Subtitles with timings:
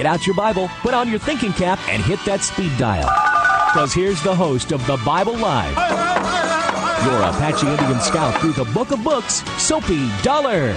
[0.00, 3.04] Get out your Bible, put on your thinking cap, and hit that speed dial.
[3.66, 5.76] Because here's the host of the Bible Live,
[7.04, 10.72] your Apache Indian scout through the Book of Books, Soapy Dollar.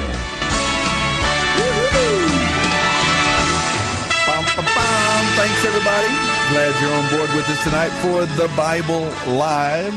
[5.40, 6.08] Thanks, everybody.
[6.52, 9.06] Glad you're on board with us tonight for the Bible
[9.38, 9.96] Live.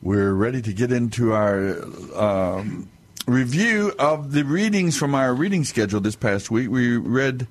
[0.00, 1.82] We're ready to get into our
[2.14, 2.88] um,
[3.26, 6.70] review of the readings from our reading schedule this past week.
[6.70, 7.48] We read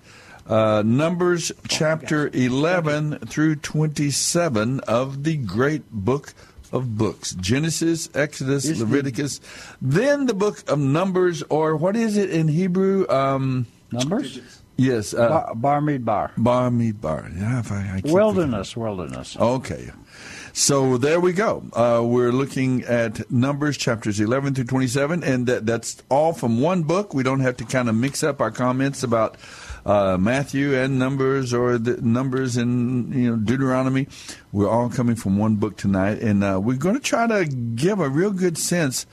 [0.47, 6.33] uh, Numbers chapter 11 through 27 of the great book
[6.71, 9.39] of books Genesis, Exodus, Leviticus,
[9.81, 13.07] then the book of Numbers, or what is it in Hebrew?
[13.09, 14.39] Um, Numbers?
[14.75, 15.13] yes.
[15.13, 16.31] Uh, Bar, Bamidbar.
[16.37, 17.39] Bar Midbar.
[17.39, 19.37] Yeah, if I, I Wilderness, wilderness.
[19.37, 19.91] Okay.
[20.53, 21.63] So there we go.
[21.71, 26.81] Uh, we're looking at Numbers chapters 11 through 27, and that, that's all from one
[26.81, 27.13] book.
[27.13, 29.37] We don't have to kind of mix up our comments about
[29.87, 34.07] uh, Matthew and Numbers or the Numbers and you know Deuteronomy.
[34.51, 38.01] We're all coming from one book tonight, and uh, we're going to try to give
[38.01, 39.05] a real good sense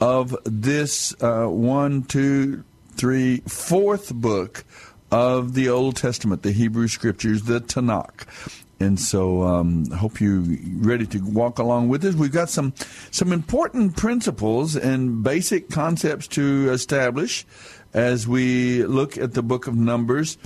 [0.00, 4.64] of this uh, one, two, three, fourth book
[5.10, 8.26] of the Old Testament, the Hebrew Scriptures, the Tanakh.
[8.80, 10.44] And so, um, hope you're
[10.76, 12.14] ready to walk along with us.
[12.14, 12.72] We've got some
[13.10, 17.44] some important principles and basic concepts to establish
[17.94, 20.38] as we look at the book of Numbers.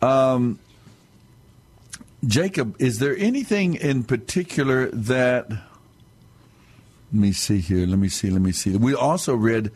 [0.00, 0.58] Um,
[2.26, 5.50] Jacob, is there anything in particular that?
[5.50, 5.60] Let
[7.10, 7.86] me see here.
[7.86, 8.30] Let me see.
[8.30, 8.76] Let me see.
[8.76, 9.70] We also read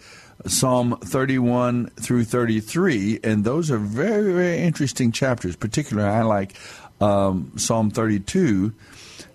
[0.46, 5.56] Psalm 31 through 33, and those are very, very interesting chapters.
[5.56, 6.54] Particularly, I like
[7.00, 8.72] um, Psalm 32.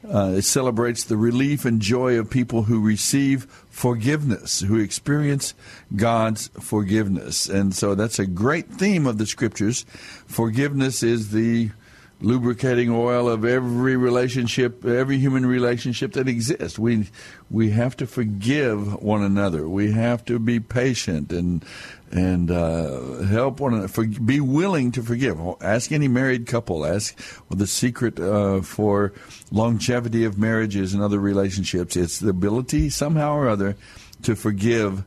[0.07, 3.43] Uh, it celebrates the relief and joy of people who receive
[3.81, 5.55] forgiveness, who experience
[5.95, 7.49] God's forgiveness.
[7.49, 9.87] And so that's a great theme of the scriptures.
[10.27, 11.71] Forgiveness is the
[12.19, 16.77] lubricating oil of every relationship, every human relationship that exists.
[16.77, 17.09] We
[17.49, 19.67] we have to forgive one another.
[19.67, 21.65] We have to be patient and
[22.11, 23.87] and uh, help one another.
[23.87, 25.39] For, be willing to forgive.
[25.61, 26.85] Ask any married couple.
[26.85, 27.17] Ask
[27.49, 29.13] well, the secret uh, for
[29.51, 31.95] longevity of marriages and other relationships.
[31.95, 33.75] It's the ability somehow or other
[34.23, 35.03] to forgive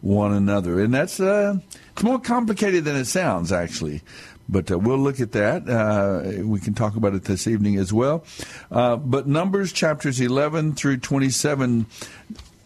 [0.00, 1.56] one another, and that's uh,
[1.92, 4.02] it's more complicated than it sounds actually.
[4.48, 5.68] But uh, we'll look at that.
[5.68, 8.24] Uh, we can talk about it this evening as well.
[8.70, 11.86] Uh, but Numbers chapters 11 through 27.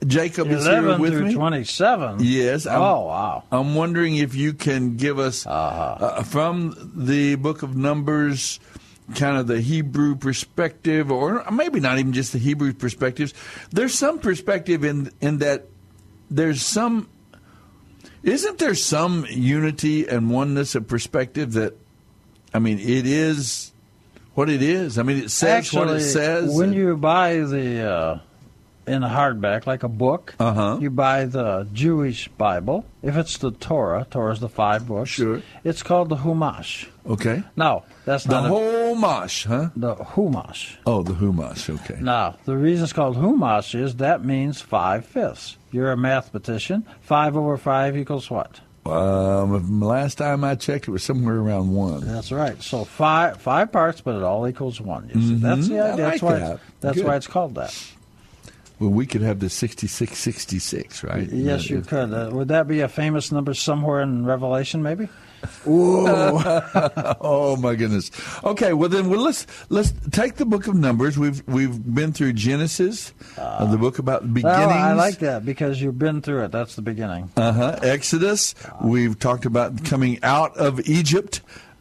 [0.07, 1.35] Jacob is here 11 with me.
[1.35, 2.19] 27.
[2.21, 2.67] Yes.
[2.67, 3.45] I'm, Oh, wow.
[3.53, 8.61] I'm wondering if you can give us uh, from the book of Numbers
[9.15, 13.35] kind of the Hebrew perspective, or maybe not even just the Hebrew perspectives.
[13.71, 15.67] There's some perspective in in that
[16.31, 17.09] there's some
[18.23, 21.75] isn't there some unity and oneness of perspective that
[22.55, 23.73] I mean it is
[24.35, 24.97] what it is.
[24.99, 26.55] I mean it says Actually, what it says.
[26.57, 28.19] when you buy the uh,
[28.91, 30.79] in a hardback, like a book, Uh-huh.
[30.81, 32.85] you buy the Jewish Bible.
[33.03, 35.11] If it's the Torah, Torah's the five books.
[35.11, 35.41] Sure.
[35.65, 36.87] It's called the Humash.
[37.07, 37.43] okay.
[37.57, 39.71] No, that's The not whole Chumash, huh?
[39.77, 40.77] The Humash.
[40.85, 41.71] Oh, the Humash.
[41.81, 41.99] Okay.
[42.01, 45.57] Now, the reason it's called Humash is that means five fifths.
[45.73, 46.85] You're a mathematician.
[47.01, 48.61] Five over five equals what?
[48.87, 52.01] Um, last time I checked, it was somewhere around one.
[52.01, 52.61] That's right.
[52.63, 55.11] So five five parts, but it all equals one.
[55.15, 55.79] You see, that's the.
[55.79, 56.05] I idea.
[56.05, 56.39] like that's why.
[56.39, 56.53] that.
[56.55, 57.07] It's, that's Good.
[57.07, 57.77] why it's called that.
[58.81, 61.29] Well, we could have the sixty-six, sixty-six, right?
[61.31, 62.15] Yes, you could.
[62.15, 64.83] Uh, would that be a famous number somewhere in Revelation?
[64.83, 65.09] Maybe.
[65.67, 68.11] oh my goodness.
[68.45, 71.19] Okay, well then, well let's let's take the book of Numbers.
[71.19, 74.59] We've we've been through Genesis, uh, the book about beginnings.
[74.59, 76.53] Well, I like that because you've been through it.
[76.53, 77.31] That's the beginning.
[77.37, 77.79] Uh huh.
[77.83, 78.55] Exodus.
[78.83, 81.41] We've talked about coming out of Egypt.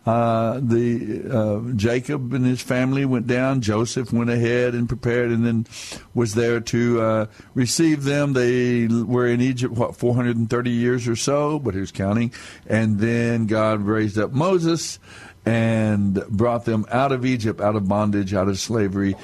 [0.09, 3.61] Uh, the uh, Jacob and his family went down.
[3.61, 5.67] Joseph went ahead and prepared, and then
[6.15, 8.33] was there to uh, receive them.
[8.33, 12.33] They were in Egypt what 430 years or so, but who's counting?
[12.65, 14.97] And then God raised up Moses
[15.45, 19.15] and brought them out of Egypt, out of bondage, out of slavery.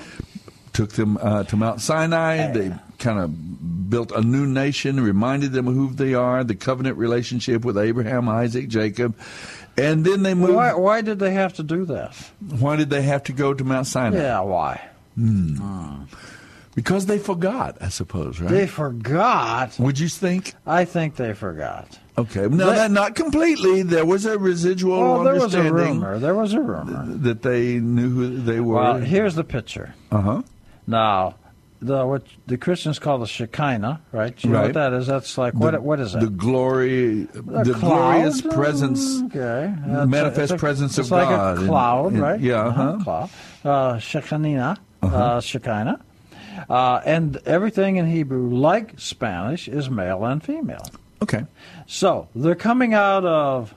[0.74, 2.52] Took them uh, to Mount Sinai.
[2.52, 6.98] They kind of built a new nation, reminded them of who they are, the covenant
[6.98, 9.18] relationship with Abraham, Isaac, Jacob.
[9.77, 10.54] And then they moved.
[10.54, 12.16] Why, why did they have to do that?
[12.60, 14.18] Why did they have to go to Mount Sinai?
[14.18, 14.81] Yeah, why?
[16.75, 18.51] Because they forgot, I suppose, right?
[18.51, 19.80] They forgot.
[19.80, 20.54] Would you think?
[20.68, 21.98] I think they forgot.
[22.18, 22.42] Okay.
[22.48, 23.81] No, They- that, not completely.
[23.83, 26.19] There was a residual Well, there was a rumor.
[26.19, 27.06] There was a rumor.
[27.07, 28.75] that they knew who they were.
[28.75, 29.94] Well, here's the picture.
[30.12, 30.42] uh huh.
[30.88, 31.36] Now,
[31.81, 34.44] the what the Christians call the Shekinah, right?
[34.44, 35.07] You know what that is?
[35.07, 35.81] That's like what?
[35.83, 36.22] What is that?
[36.22, 39.22] The glory, A the glorious presence.
[39.24, 39.74] Okay.
[39.88, 42.39] the manifest it's a- presence of like God a in- cloud, in- right?
[42.39, 43.04] yeah, Uh-huh, uh-huh.
[43.04, 43.30] Cloud.
[43.63, 44.77] Uh, Shekinah.
[45.04, 46.00] uh Shekinah.
[46.69, 50.86] Uh, and everything in Hebrew, like Spanish, is male and female.
[51.21, 51.44] Okay.
[51.86, 53.74] So they're coming out of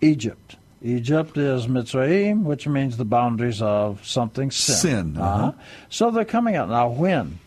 [0.00, 0.56] Egypt.
[0.82, 4.74] Egypt is Mitzrayim, which means the boundaries of something sin.
[4.74, 5.52] Sin, uh-huh.
[5.88, 6.70] So they're coming out.
[6.70, 7.38] Now, when?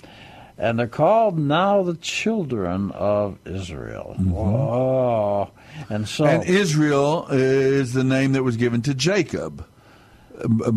[0.57, 4.15] And they're called now the children of Israel.
[4.19, 5.49] Whoa.
[5.89, 6.25] And so.
[6.25, 6.41] Mm-hmm.
[6.41, 9.65] And Israel is the name that was given to Jacob.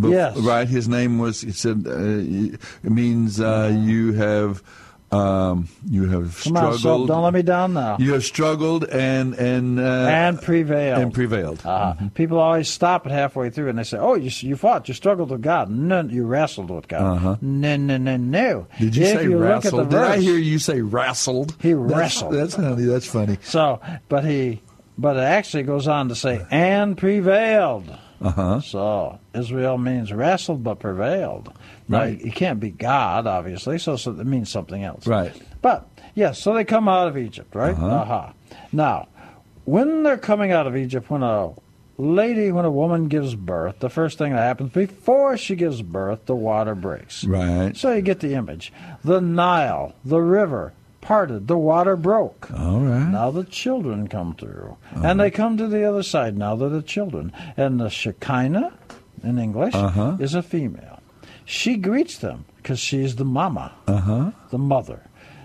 [0.03, 0.37] Yes.
[0.39, 0.67] Right?
[0.67, 4.63] His name was, it said, uh, it means uh, you have.
[5.17, 7.09] Um, you have come on, struggled.
[7.09, 7.97] so don't let me down now.
[7.99, 10.99] You have struggled and and uh, and prevailed.
[11.03, 11.65] and prevailed.
[11.65, 14.95] Uh, People always stop it halfway through and they say, "Oh, you you fought, you
[14.95, 15.71] struggled with God.
[15.71, 17.03] No, you wrestled with God.
[17.17, 17.37] Uh-huh.
[17.41, 19.91] No, no, no, no." Did you if say you wrestled?
[19.91, 21.57] Did I hear you say wrestled?
[21.61, 22.35] He That's- wrestled.
[22.35, 22.85] That's funny.
[22.85, 23.39] That's funny.
[23.43, 24.63] So, but he,
[24.99, 27.85] but it actually goes on to say, "and prevailed."
[28.21, 28.61] Uh huh.
[28.61, 31.53] So Israel means wrestled but prevailed.
[31.89, 32.21] Now, Right.
[32.21, 33.79] It can't be God, obviously.
[33.79, 35.07] So, so it means something else.
[35.07, 35.33] Right.
[35.63, 37.75] But yes, so they come out of Egypt, right?
[37.75, 37.87] Uh-huh.
[37.87, 38.33] Aha.
[38.73, 39.09] Now,
[39.65, 41.53] when they're coming out of Egypt, when a
[41.99, 46.27] lady, when a woman gives birth, the first thing that happens before she gives birth,
[46.27, 47.25] the water breaks.
[47.25, 47.77] Right.
[47.77, 48.73] So you get the image.
[49.05, 50.73] The Nile, the river,
[51.07, 51.47] parted.
[51.47, 52.51] The water broke.
[52.53, 53.09] All right.
[53.09, 54.77] Now the children come through.
[54.93, 56.37] And they come to the other side.
[56.37, 57.33] Now they're the children.
[57.57, 58.73] And the Shekinah,
[59.23, 60.17] in English, Uh-huh.
[60.19, 60.99] is a female.
[61.45, 64.31] She greets them because she's the mama, Uh huh.
[64.51, 65.03] the mother.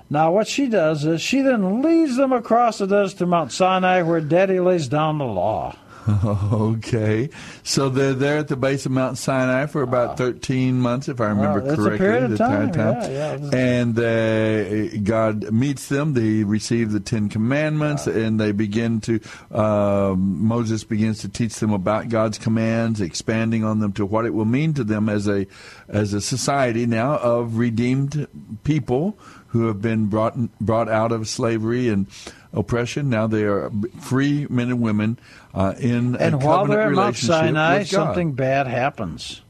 [0.09, 4.01] Now what she does is she then leads them across the desert to Mount Sinai
[4.01, 5.75] where Daddy lays down the law.
[6.51, 7.29] Okay.
[7.63, 11.27] So they're there at the base of Mount Sinai for about 13 months, if I
[11.27, 11.97] remember Uh, it's a correctly.
[11.99, 13.49] period of the time, entire yeah, yeah.
[13.55, 16.13] And uh, God meets them.
[16.13, 19.19] They receive the Ten Commandments, and they begin to,
[19.51, 24.33] um, Moses begins to teach them about God's commands, expanding on them to what it
[24.33, 25.45] will mean to them as a,
[25.87, 28.27] as a society now of redeemed
[28.63, 29.17] people
[29.49, 32.07] who have been brought, brought out of slavery and
[32.53, 33.09] oppression.
[33.09, 35.19] Now they are free men and women
[35.53, 39.41] uh, in a And while they're at Mount Sinai, something bad happens.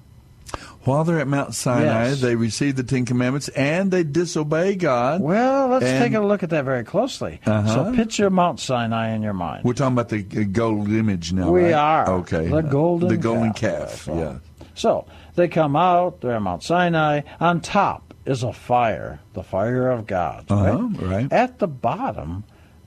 [0.83, 2.21] While they're at Mount Sinai, Yes.
[2.21, 5.21] they receive the Ten Commandments and they disobey God.
[5.21, 7.39] Well, let's And- take a look at that very closely.
[7.45, 7.67] Uh-huh.
[7.91, 9.63] So picture Mount Sinai in your mind.
[9.63, 11.51] We're talking about the gold image now.
[11.51, 11.73] We right?
[11.73, 12.09] are.
[12.21, 12.47] okay.
[12.47, 13.79] The golden the golden calf.
[13.79, 14.07] calf.
[14.07, 14.65] Right, so- Yeah.
[14.73, 15.05] So
[15.35, 17.21] they come out, they're at Mount Sinai.
[17.39, 20.45] On top is a fire, the fire of God.
[20.49, 21.01] Uh-huh, right?
[21.01, 21.31] right.
[21.31, 22.43] At the bottom,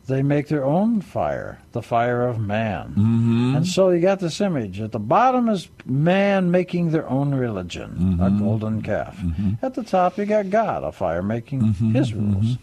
[0.07, 2.89] they make their own fire, the fire of man.
[2.91, 3.57] Mm-hmm.
[3.57, 4.81] And so you got this image.
[4.81, 8.39] At the bottom is man making their own religion, a Mm-hmm.
[8.45, 9.19] golden calf.
[9.63, 11.93] At the top, you got God, a fire making Mm-hmm.
[11.95, 12.59] his rules.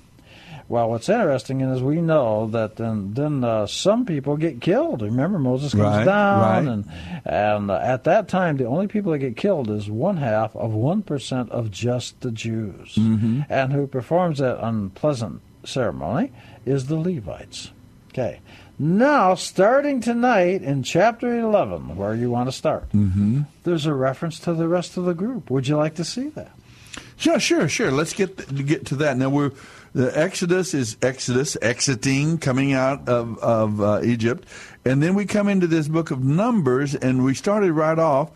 [0.69, 5.01] Well, what's interesting is we know that then then uh, some people get killed.
[5.01, 6.71] Remember, Moses comes Right, down, right.
[6.73, 6.85] and
[7.25, 10.71] and uh, at that time, the only people that get killed is one half of
[10.73, 13.41] one percent of just the Jews, Mm-hmm.
[13.49, 16.31] and who performs that unpleasant ceremony
[16.65, 17.71] is the Levites.
[18.09, 18.39] Okay.
[18.77, 23.41] Now, starting tonight in chapter 11, where you want to start, mm-hmm.
[23.63, 25.51] there's a reference to the rest of the group.
[25.51, 26.51] Would you like to see that?
[27.19, 27.91] Yeah, sure, sure.
[27.91, 29.17] Let's get get to that.
[29.17, 29.51] Now we're
[29.93, 34.47] the Exodus is Exodus, exiting, coming out of of uh, Egypt,
[34.85, 38.31] and then we come into this book of Numbers, and we started right off.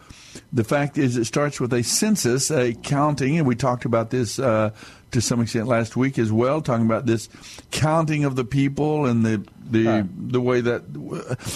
[0.51, 4.37] The fact is, it starts with a census, a counting, and we talked about this
[4.37, 4.71] uh,
[5.11, 7.29] to some extent last week as well, talking about this
[7.71, 10.31] counting of the people and the the right.
[10.31, 10.83] the way that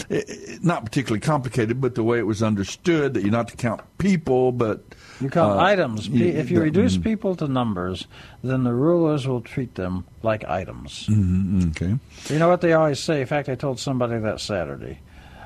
[0.10, 3.82] uh, not particularly complicated, but the way it was understood that you're not to count
[3.98, 4.84] people, but
[5.22, 6.10] you count uh, items.
[6.12, 7.04] If you reduce mm-hmm.
[7.04, 8.08] people to numbers,
[8.44, 11.08] then the rulers will treat them like items.
[11.08, 12.00] Mm-hmm, okay.
[12.34, 13.22] You know what they always say?
[13.22, 15.00] In fact, I told somebody that Saturday.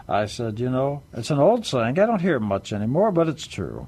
[0.07, 1.97] I said, you know, it's an old saying.
[1.97, 3.87] I don't hear it much anymore, but it's true.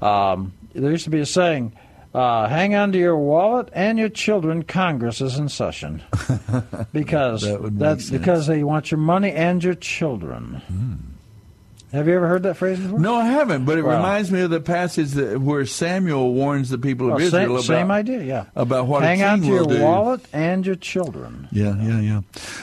[0.00, 1.76] Um, there used to be a saying
[2.14, 4.62] uh, hang on to your wallet and your children.
[4.62, 6.02] Congress is in session
[6.92, 8.18] because that that's sense.
[8.18, 10.62] because they want your money and your children.
[10.66, 11.17] Hmm.
[11.92, 12.98] Have you ever heard that phrase before?
[12.98, 13.64] No, I haven't.
[13.64, 17.16] But it reminds me of the passage that, where Samuel warns the people of oh,
[17.16, 18.22] well, Israel same, about same idea.
[18.22, 19.82] Yeah, about what hang on to your do.
[19.82, 21.48] wallet and your children.
[21.50, 22.20] Yeah, yeah, yeah.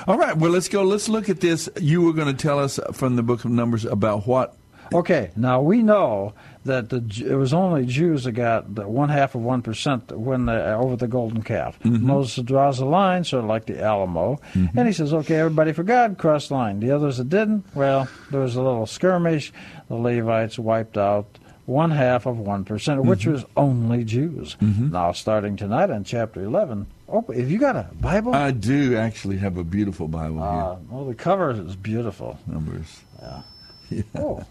[0.07, 0.37] All right.
[0.37, 0.83] Well, let's go.
[0.83, 1.67] Let's look at this.
[1.79, 4.55] You were going to tell us from the book of Numbers about what.
[4.93, 5.31] Okay.
[5.35, 6.33] Now we know
[6.65, 10.45] that the, it was only Jews that got the one half of one percent when
[10.45, 11.79] the, over the golden calf.
[11.79, 12.05] Mm-hmm.
[12.05, 14.77] Moses draws a line, sort of like the Alamo, mm-hmm.
[14.77, 18.09] and he says, "Okay, everybody for God, cross the line." The others that didn't, well,
[18.31, 19.53] there was a little skirmish.
[19.87, 23.09] The Levites wiped out one half of one percent, mm-hmm.
[23.09, 24.57] which was only Jews.
[24.59, 24.91] Mm-hmm.
[24.91, 26.87] Now, starting tonight in chapter eleven.
[27.07, 28.33] Oh, if you got a Bible?
[28.33, 30.85] I do actually have a beautiful Bible uh, here.
[30.89, 32.39] Well, the cover is beautiful.
[32.47, 33.01] Numbers.
[33.21, 33.41] Yeah.
[33.91, 34.03] yeah.
[34.15, 34.45] Oh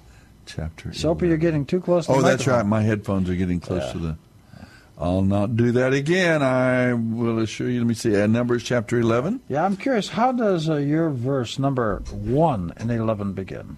[0.47, 0.93] chapter.
[0.93, 2.07] Soapy, you're getting too close.
[2.07, 2.55] to Oh, that's microphone.
[2.55, 2.67] right.
[2.67, 3.93] My headphones are getting close Yeah.
[3.93, 4.17] to the.
[4.97, 6.41] I'll not do that again.
[6.43, 7.81] I will assure you.
[7.81, 8.21] Let me see.
[8.21, 9.41] Uh, Numbers chapter eleven.
[9.49, 10.09] Yeah, I'm curious.
[10.09, 13.77] How does uh, your verse number one and eleven begin?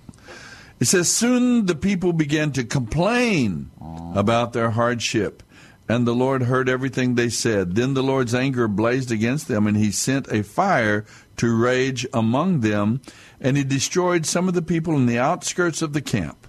[0.79, 3.71] It says, Soon the people began to complain
[4.15, 5.43] about their hardship,
[5.89, 7.77] and the Lord heard everything they said.
[7.77, 11.07] Then the Lord's anger blazed against them, and he sent a fire
[11.39, 13.01] to rage among them,
[13.41, 16.47] and he destroyed some of the people in the outskirts of the camp.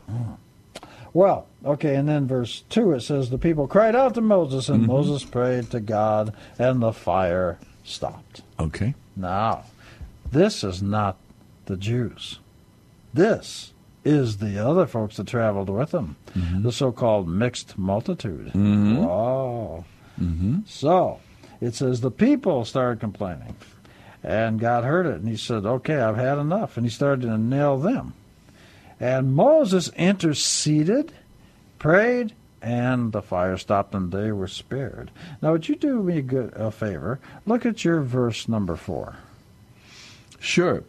[1.14, 4.82] Well, okay, and then verse 2 it says, The people cried out to Moses, and
[4.84, 4.92] Mm-hmm.
[4.92, 8.42] Moses prayed to God, and the fire stopped.
[8.60, 8.94] Okay.
[9.16, 9.64] Now,
[10.32, 11.18] this is not
[11.66, 12.40] the Jews.
[13.14, 13.74] This
[14.06, 18.52] is the other folks that traveled with them, the so called mixed multitude.
[18.54, 18.98] Mhm.
[19.06, 19.86] Wow.
[20.22, 20.60] Mm-hmm.
[20.66, 21.20] So,
[21.60, 23.56] it says the people started complaining,
[24.28, 26.76] and God heard it, and he said, Okay, I've had enough.
[26.76, 28.14] And he started to nail them.
[29.00, 31.14] And Moses interceded,
[31.80, 35.12] prayed, and the fire stopped, and they were spared.
[35.42, 37.22] Now, would you do me a, good, a favor?
[37.46, 39.16] Look at your verse number four.
[40.42, 40.84] Sure.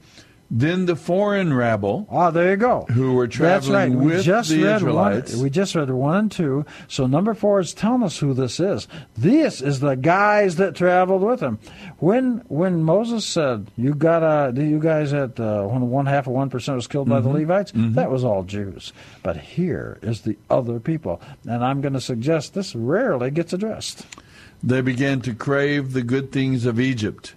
[0.50, 2.86] Then the foreign rabble Ah, there you go.
[2.90, 3.88] who were That's right.
[3.88, 5.34] traveling We with just the read Israelites.
[5.34, 5.42] one.
[5.42, 6.64] We just read one and two.
[6.88, 8.88] So number four is telling us who this is.
[9.14, 11.58] This is the guys that traveled with him.
[11.98, 14.20] When when Moses said, "You got
[14.54, 17.28] to you guys at uh, when one half of one percent was killed by the
[17.28, 17.38] Mm-hmm.
[17.50, 18.94] Levites," that was all Jews.
[19.22, 24.06] But here is the other people, and I'm going to suggest this rarely gets addressed.
[24.62, 27.34] They began to crave the good things of Egypt.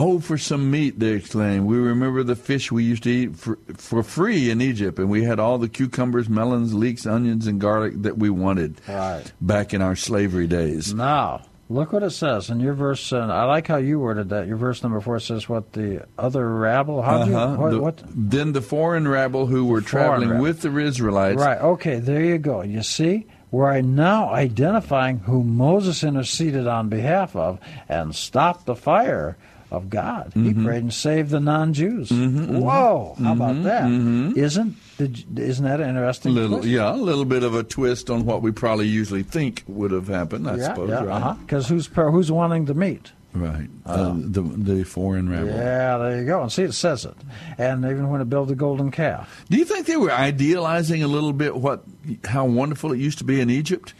[0.00, 1.66] Oh, for some meat, they exclaimed.
[1.66, 5.24] We remember the fish we used to eat for, for free in Egypt, and we
[5.24, 9.24] had all the cucumbers, melons, leeks, onions, and garlic that we wanted Right.
[9.40, 10.94] back in our slavery days.
[10.94, 13.12] Now, look what it says in your verse.
[13.12, 14.46] Uh, I like how you worded that.
[14.46, 17.02] Your verse number four says, "What the other rabble?
[17.02, 17.56] How do you Uh-huh.
[17.56, 20.42] what, The- what Then the foreign rabble who were traveling rabble.
[20.44, 21.60] with the Israelites Right.
[21.60, 21.98] Okay.
[21.98, 22.62] There you go.
[22.62, 29.36] You see, we're now identifying who Moses interceded on behalf of and stopped the fire
[29.70, 30.32] of God.
[30.34, 30.64] He Mm-hmm.
[30.64, 32.10] prayed and saved the non-Jews.
[32.10, 33.16] Whoa!
[33.22, 33.88] How about that?
[34.36, 36.34] not did, isn't that an interesting?
[36.34, 36.68] little, twist?
[36.68, 40.08] yeah, a little bit of a twist on what we probably usually think would have
[40.08, 40.48] happened.
[40.48, 41.16] I yeah, suppose, yeah, right?
[41.16, 41.34] uh-huh.
[41.40, 43.12] Because who's who's wanting to meet?
[43.34, 43.68] Right.
[43.84, 45.48] Uh, the the foreign rabble.
[45.50, 46.42] Yeah, there you go.
[46.42, 47.14] And see, it says it.
[47.58, 49.44] And even when it built the golden calf.
[49.50, 51.84] Do you think they were idealizing a little bit what
[52.24, 53.92] how wonderful it used to be in Egypt?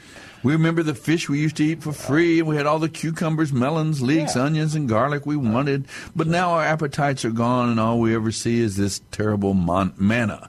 [0.42, 2.88] We remember the fish we used to eat for free, and we had all the
[2.88, 4.42] cucumbers, melons, leeks, Yeah.
[4.42, 5.87] onions, and garlic we wanted.
[6.14, 9.95] But now our appetites are gone, and all we ever see is this terrible mon-
[9.99, 10.49] manna.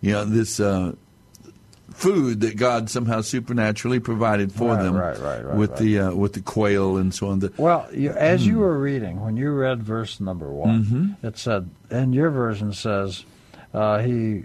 [0.00, 0.92] You know, this uh,
[1.92, 6.14] food that God somehow supernaturally provided for Right, them right, right, right, with the uh,
[6.14, 7.38] with the quail and so on.
[7.40, 8.48] The, Well, you, as Hmm.
[8.50, 11.26] you were reading, when you read verse number one, Mm-hmm.
[11.26, 13.24] it said, and your version says,
[13.72, 14.44] uh, he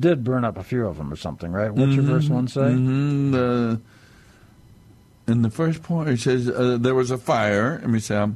[0.00, 1.72] did burn up a few of them or something, right?
[1.72, 2.60] What's your verse one say?
[2.62, 3.80] Mhm, the-
[5.26, 7.78] in the first point, it says uh, there was a fire.
[7.80, 8.28] Let me say,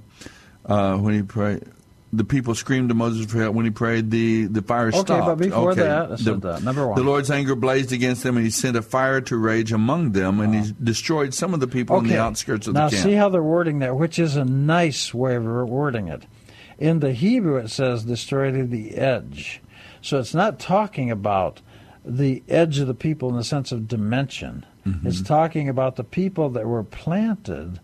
[0.67, 1.65] uh, when he prayed,
[2.13, 4.11] the people screamed to Moses for help when he prayed.
[4.11, 5.27] The the fire Okay, stopped.
[5.27, 5.83] but before okay.
[5.83, 6.63] that, the, said that.
[6.63, 6.97] Number one.
[6.97, 10.41] the Lord's anger blazed against them, and He sent a fire to rage among them,
[10.41, 13.05] and He destroyed some of the people in the outskirts of now the camp.
[13.05, 16.25] Now, see how they're wording that, which is a nice way of wording it.
[16.79, 19.61] In the Hebrew, it says destroyed at the edge.
[20.01, 21.61] So it's not talking about
[22.05, 24.65] the edge of the people in the sense of dimension.
[24.89, 25.07] Mm-hmm.
[25.07, 27.81] It's talking about the people that were planted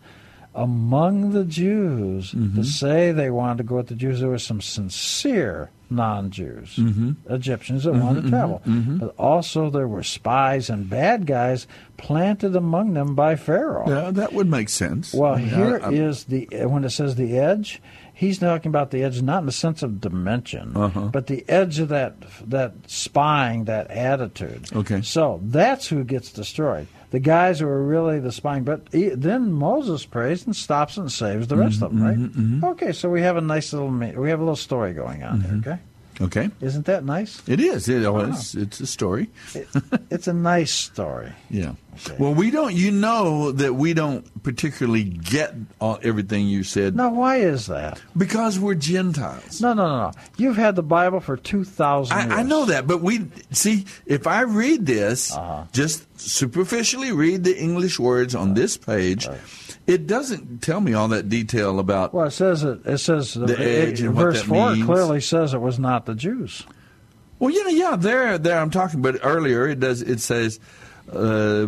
[0.54, 2.56] among the Jews Mm-hmm.
[2.56, 4.20] to say they wanted to go with the Jews.
[4.20, 7.32] There were some sincere non-Jews, Mm-hmm.
[7.32, 12.94] Egyptians that wanted to travel, but also there were spies and bad guys planted among
[12.94, 13.84] them by Pharaoh.
[13.88, 15.12] yeah, that would make sense.
[15.12, 17.80] Well, I mean, here I- is the when it says the edge.
[18.16, 21.08] He's talking about the edge, not in the sense of dimension, Uh-huh.
[21.12, 22.14] but the edge of that
[22.46, 24.68] that spying, that attitude.
[24.72, 25.02] Okay.
[25.02, 26.86] So that's who gets destroyed.
[27.10, 28.64] The guys who are really the spying.
[28.64, 32.70] But he, then Moses prays and stops and saves the rest of them, Mm-hmm, right?
[32.72, 35.62] Okay, so we have a nice little we have a little story going on Mm-hmm.
[35.62, 35.72] here.
[35.74, 35.82] Okay,
[36.20, 37.42] okay, isn't that nice?
[37.48, 37.88] it is.
[37.88, 39.30] It, oh, it's, it's a story.
[39.54, 39.68] It,
[40.10, 41.32] it's a nice story.
[41.50, 41.74] Yeah.
[42.06, 42.16] Okay.
[42.18, 42.74] Well, we don't.
[42.74, 48.00] You know that we don't particularly get all, everything you said Now, why is that?
[48.16, 49.60] because we're Gentiles.
[49.60, 50.12] No, no, no, no.
[50.36, 52.32] You've had the Bible for two thousand years.
[52.32, 55.64] I, I know that, but we see if I read this, Uh-huh.
[55.72, 59.28] just superficially read the English words on this page,
[59.86, 62.14] it doesn't tell me all that detail about.
[62.14, 62.80] Well, it says it.
[62.86, 64.86] It says The edge and what verse four means.
[64.86, 66.64] clearly says it was not the Jews.
[67.38, 68.58] Well, you know, yeah, there, there.
[68.58, 70.00] I'm talking, but earlier it does.
[70.02, 70.60] It says
[71.12, 71.66] uh,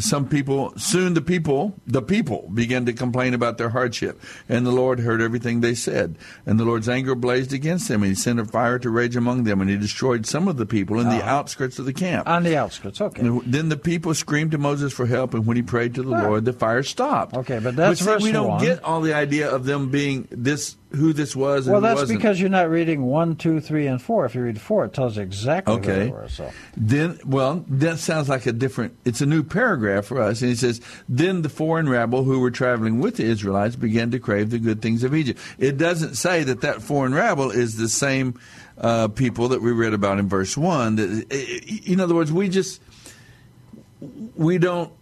[0.00, 0.72] some people.
[0.76, 5.20] Soon the people, the people, began to complain about their hardship, and the Lord heard
[5.22, 6.16] everything they said.
[6.46, 9.44] And the Lord's anger blazed against them, and He sent a fire to rage among
[9.44, 11.30] them, and He destroyed some of the people in the Uh-huh.
[11.30, 12.28] outskirts of the camp.
[12.28, 13.22] On the outskirts, okay.
[13.22, 16.10] And then the people screamed to Moses for help, and when he prayed to the
[16.10, 16.24] Right.
[16.24, 17.34] Lord, the fire stopped.
[17.34, 18.62] Okay, but that's verse we don't one.
[18.64, 22.18] get all the idea of them being this, who this was, and Well, that's wasn't.
[22.18, 24.24] because you're not reading one, two, three, and four.
[24.24, 26.04] If you read four, it tells you exactly who Okay.
[26.04, 26.28] they were.
[26.28, 28.96] So Then, well, that sounds like a different.
[29.04, 32.50] It's a new paragraph for us, and he says, "Then the foreign rabble who were
[32.50, 36.42] traveling with the Israelites began to crave the good things of Egypt." It doesn't say
[36.44, 38.34] that that foreign rabble is the same
[38.78, 40.96] uh, people that we read about in verse one.
[40.96, 41.32] That,
[41.86, 42.80] in other words, we just
[44.36, 44.92] we don't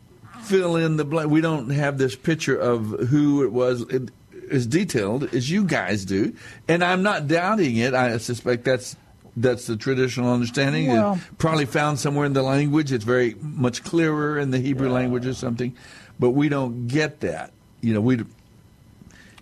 [0.43, 1.31] fill in the blank.
[1.31, 3.83] We don't have this picture of who it was.
[3.83, 4.11] It,
[4.53, 6.35] as detailed as you guys do,
[6.69, 7.95] and I'm not doubting it.
[7.95, 8.97] I suspect that's
[9.37, 10.89] that's the traditional understanding.
[10.89, 12.93] Well- probably found somewhere in the language.
[12.93, 15.75] It's very much clearer in the Hebrew language or something,
[16.19, 17.53] but we don't get that.
[17.81, 18.25] You know, we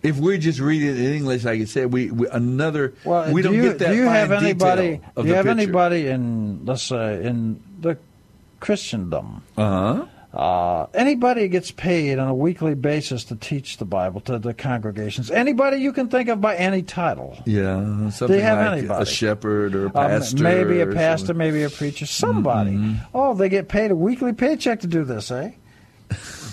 [0.02, 3.42] if we just read it in English, like I said, we, we another well, we
[3.42, 3.90] do don't you, get that.
[3.90, 5.00] do you have anybody?
[5.16, 5.60] Do you have picture.
[5.60, 7.98] anybody in let's say in the
[8.60, 9.42] Christendom?
[9.56, 10.06] Uh-huh.
[10.32, 15.28] Uh, anybody gets paid on a weekly basis to teach the Bible to the congregations.
[15.30, 17.36] Anybody you can think of by any title.
[17.46, 19.02] Yeah, something have like anybody?
[19.02, 21.36] a shepherd or a Um, pastor, maybe a pastor, something.
[21.38, 22.96] maybe a preacher, somebody.
[23.12, 25.50] Oh, they get paid a weekly paycheck to do this, eh?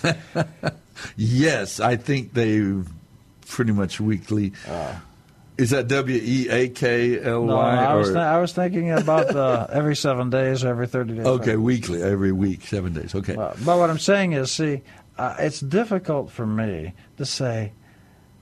[1.15, 2.73] Yes, I think they
[3.47, 4.53] pretty much weekly.
[5.57, 7.45] Is that W E A K L Uh.
[7.45, 7.75] No, Y?
[7.85, 11.25] I was th- I was thinking about uh, every seven days or every thirty days.
[11.25, 13.15] okay, weekly, every week, seven days.
[13.15, 13.35] Okay.
[13.35, 14.81] But, but what I'm saying is, see,
[15.17, 17.73] uh, it's difficult for me to say.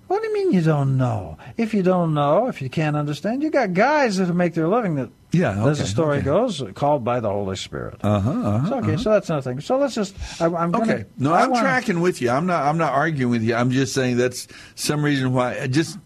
[0.07, 1.39] What do you mean you don't know?
[1.57, 4.93] If you don't know, if you can't understand, you got guys that make their living
[4.97, 6.25] that, Yeah, as the story okay.
[6.25, 7.95] goes, called by the Holy Spirit.
[8.03, 8.31] Uh huh.
[8.31, 9.61] Uh-huh, So, okay, so that's another thing.
[9.61, 10.15] So let's just.
[10.39, 11.05] I, I'm gonna, Okay.
[11.17, 12.29] No, I I'm wanna- tracking with you.
[12.29, 12.61] I'm not.
[12.67, 13.55] I'm not arguing with you.
[13.55, 15.57] I'm just saying that's some reason why.
[15.61, 15.97] I Just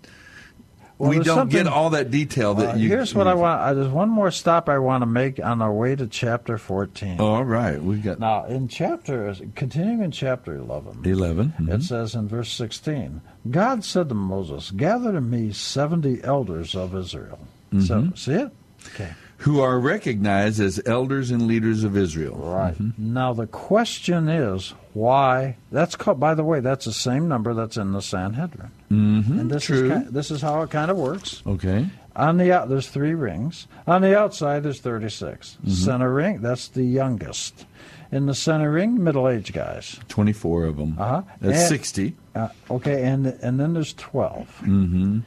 [1.00, 2.90] Well, we don't get all that detail that Uh, you.
[2.90, 3.76] here's what I want.
[3.76, 7.22] There's one more stop I want to make on our way to chapter 14.
[7.22, 11.74] All right, we got Now, in chapter, continuing in chapter 11, 11 Mhm.
[11.74, 16.94] it says in verse 16, God said to Moses, Gather to me 70 elders of
[16.94, 17.40] Israel.
[17.74, 17.86] Mm-hmm.
[17.86, 18.52] So, see it?
[18.94, 19.12] Okay.
[19.40, 22.36] Who are recognized as elders and leaders of Israel.
[22.36, 22.76] Right.
[22.98, 25.56] Now, the question is why?
[25.72, 28.72] That's called, by the way, that's the same number that's in the Sanhedrin.
[28.92, 29.40] Mm-hmm.
[29.40, 29.92] And this True.
[29.92, 31.42] is, this is how it kind of works.
[31.48, 31.88] okay.
[32.16, 33.68] On the out, there's three rings.
[33.88, 35.58] On the outside, there's 36.
[35.62, 35.70] Mm-hmm.
[35.72, 37.66] Center ring, that's the youngest.
[38.12, 40.00] In the center ring, middle-aged guys.
[40.10, 40.96] 24 of them.
[41.00, 41.22] Uh-huh.
[41.40, 42.16] That's And- 60.
[42.36, 44.48] Uh, okay, and and then there's 12.
[44.64, 45.20] Mm-hmm.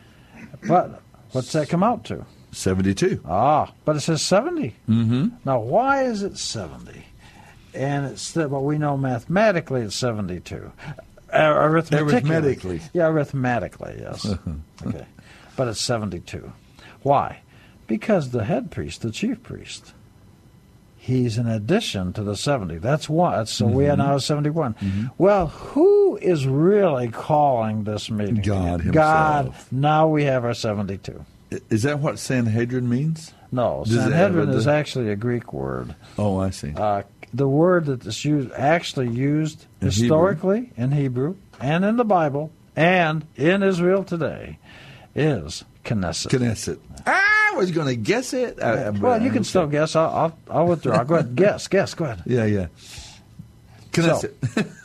[0.69, 2.27] But what's that come out to?
[2.53, 3.23] 72.
[3.25, 4.77] Ah, but it says 70.
[4.89, 5.29] Mm-hmm.
[5.45, 7.07] Now, why is it 70?
[7.75, 10.71] And it's but we know mathematically it's 72.
[11.33, 12.13] Uh, arithmetically.
[12.13, 12.81] Arithmetically.
[12.93, 14.27] Yeah, arithmetically, yes.
[14.87, 15.07] okay.
[15.57, 16.53] But it's 72.
[17.03, 17.41] Why?
[17.87, 19.95] Because the head priest, the chief priest,
[20.97, 22.79] he's an addition to the 70.
[22.79, 23.47] That's one.
[23.47, 25.11] So we are now 71.
[25.17, 28.43] Well, who is really calling this meeting?
[28.43, 28.93] God again?
[28.93, 29.55] God.
[29.71, 31.25] Now we have our 72.
[31.71, 33.33] Is that what Sanhedrin means?
[33.51, 35.95] No, Does Sanhedrin is actually a Greek word.
[36.19, 36.73] Oh, I see.
[36.75, 37.03] Uh,
[37.35, 42.51] the word that is used, actually used In historically in Hebrew and in the Bible
[42.77, 44.59] and in Israel today
[45.15, 46.29] is Knesset.
[46.31, 46.79] Knesset.
[47.07, 48.63] I was going to guess it.
[48.63, 49.45] I- well, you can okay.
[49.49, 49.97] still guess.
[49.97, 51.05] I'll, I'll, I'll withdraw.
[51.05, 51.35] Go ahead.
[51.37, 51.69] guess.
[51.69, 51.95] Guess.
[51.95, 52.23] Go ahead.
[52.27, 52.67] Yeah, yeah.
[53.93, 54.33] Knesset.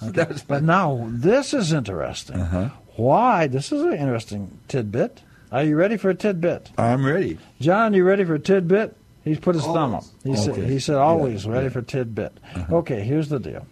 [0.14, 2.38] That was- But now this is interesting.
[2.42, 2.70] Uh-huh.
[2.96, 3.48] Why?
[3.48, 5.22] This is an interesting tidbit.
[5.52, 6.72] Are you ready for a tidbit?
[6.78, 7.38] I'm ready.
[7.62, 8.96] John, you ready for a tidbit?
[9.24, 10.04] He's put his thumb up.
[10.24, 11.72] He said, he said always Yeah, ready yeah.
[11.72, 12.38] for tidbit.
[12.56, 12.76] Uh-huh.
[12.78, 13.66] Okay, here's the deal.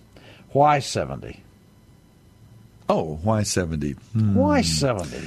[0.52, 1.42] Why 70?
[2.90, 3.92] Oh, why 70?
[4.14, 4.36] Hmm.
[4.36, 5.18] Why 70?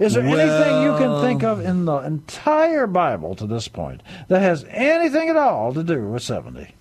[0.00, 4.40] Is there anything you can think of in the entire Bible to this point that
[4.40, 6.74] has anything at all to do with 70?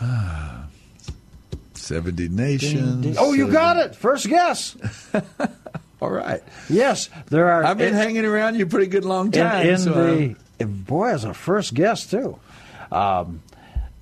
[1.74, 3.16] 70 nations.
[3.18, 3.94] Oh, you got it.
[3.96, 4.76] First guess.
[6.00, 6.42] All right.
[6.68, 7.64] Yes, there are.
[7.64, 9.66] I've been in- hanging around you a pretty good long time.
[9.66, 12.38] in so the boy as a first guess too.
[12.90, 13.42] Um,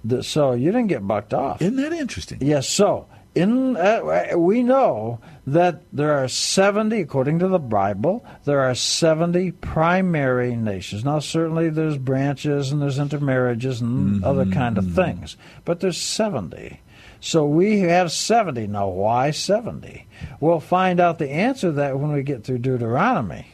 [0.05, 1.61] the, so you didn't get bucked off.
[1.61, 2.39] Isn't that interesting?
[2.41, 2.69] Yes.
[2.69, 8.75] So in uh, we know that there are seventy, according to the Bible, there are
[8.75, 11.05] seventy primary nations.
[11.05, 16.81] Now, certainly there's branches and there's intermarriages and other kind of things, but there's seventy.
[17.21, 18.67] So we have 70.
[18.69, 20.07] Now, why 70?
[20.41, 23.47] We'll find out the answer to that when we get through Deuteronomy.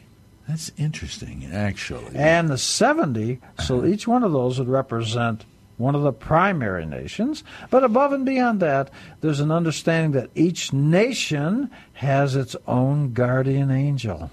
[0.48, 2.14] That's interesting, actually.
[2.14, 5.44] And the 70, so each one of those would represent
[5.78, 7.42] one of the primary nations.
[7.70, 13.70] But above and beyond that, there's an understanding that each nation has its own guardian
[13.70, 14.30] angel.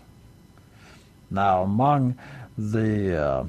[1.29, 2.17] Now, among
[2.57, 3.45] the uh,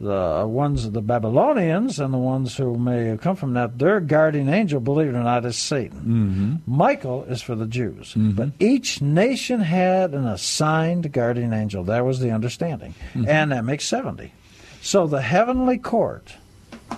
[0.00, 3.78] the uh, ones, of the Babylonians, and the ones who may have come from that,
[3.78, 5.98] their guardian angel, believe it or not, is Satan.
[5.98, 6.74] Mm-hmm.
[6.74, 8.14] Michael is for the Jews.
[8.14, 8.30] Mm-hmm.
[8.30, 11.84] But each nation had an assigned guardian angel.
[11.84, 12.94] That was the understanding.
[13.12, 13.28] Mm-hmm.
[13.28, 14.32] And that makes 70.
[14.80, 16.34] So the heavenly court,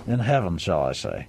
[0.07, 1.27] in heaven, shall I say,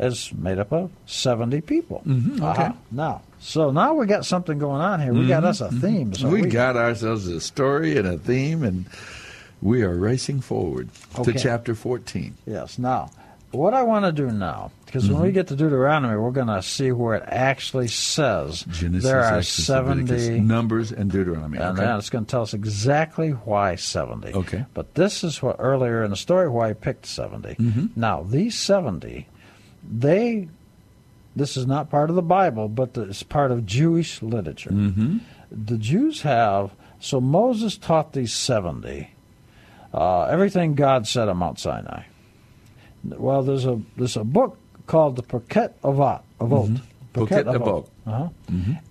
[0.00, 2.02] is made up of 70 people.
[2.06, 2.44] okay.
[2.44, 2.72] Uh-huh.
[2.90, 5.12] Now, so now we got something going on here.
[5.12, 6.14] We got us a theme.
[6.14, 8.86] So we, got ourselves a story and a theme, and
[9.62, 11.32] we are racing forward Okay.
[11.32, 12.34] to chapter 14.
[12.46, 12.78] Yes.
[12.78, 13.10] Now,
[13.52, 16.62] what I want to do now, because when we get to Deuteronomy, we're going to
[16.62, 21.58] see where it actually says Genesis, there are Exodus, Leviticus, 70, Numbers, and Deuteronomy.
[21.58, 21.86] and okay.
[21.86, 24.34] then it's going to tell us exactly why 70.
[24.34, 24.64] Okay.
[24.74, 27.54] But this is what earlier in the story why I picked 70.
[27.54, 27.86] Mm-hmm.
[27.98, 29.26] Now, these 70,
[29.88, 30.48] they,
[31.34, 34.70] this is not part of the Bible, but it's part of Jewish literature.
[34.70, 35.18] Mm-hmm.
[35.50, 39.10] The Jews have, so Moses taught these 70
[39.94, 42.04] uh, everything God said on Mount Sinai.
[43.04, 46.22] Well, there's a there's a book called the Pirkei Avot.
[46.40, 46.80] Avot.
[47.14, 47.88] Pirkei Avot.
[48.06, 48.28] Uh-huh.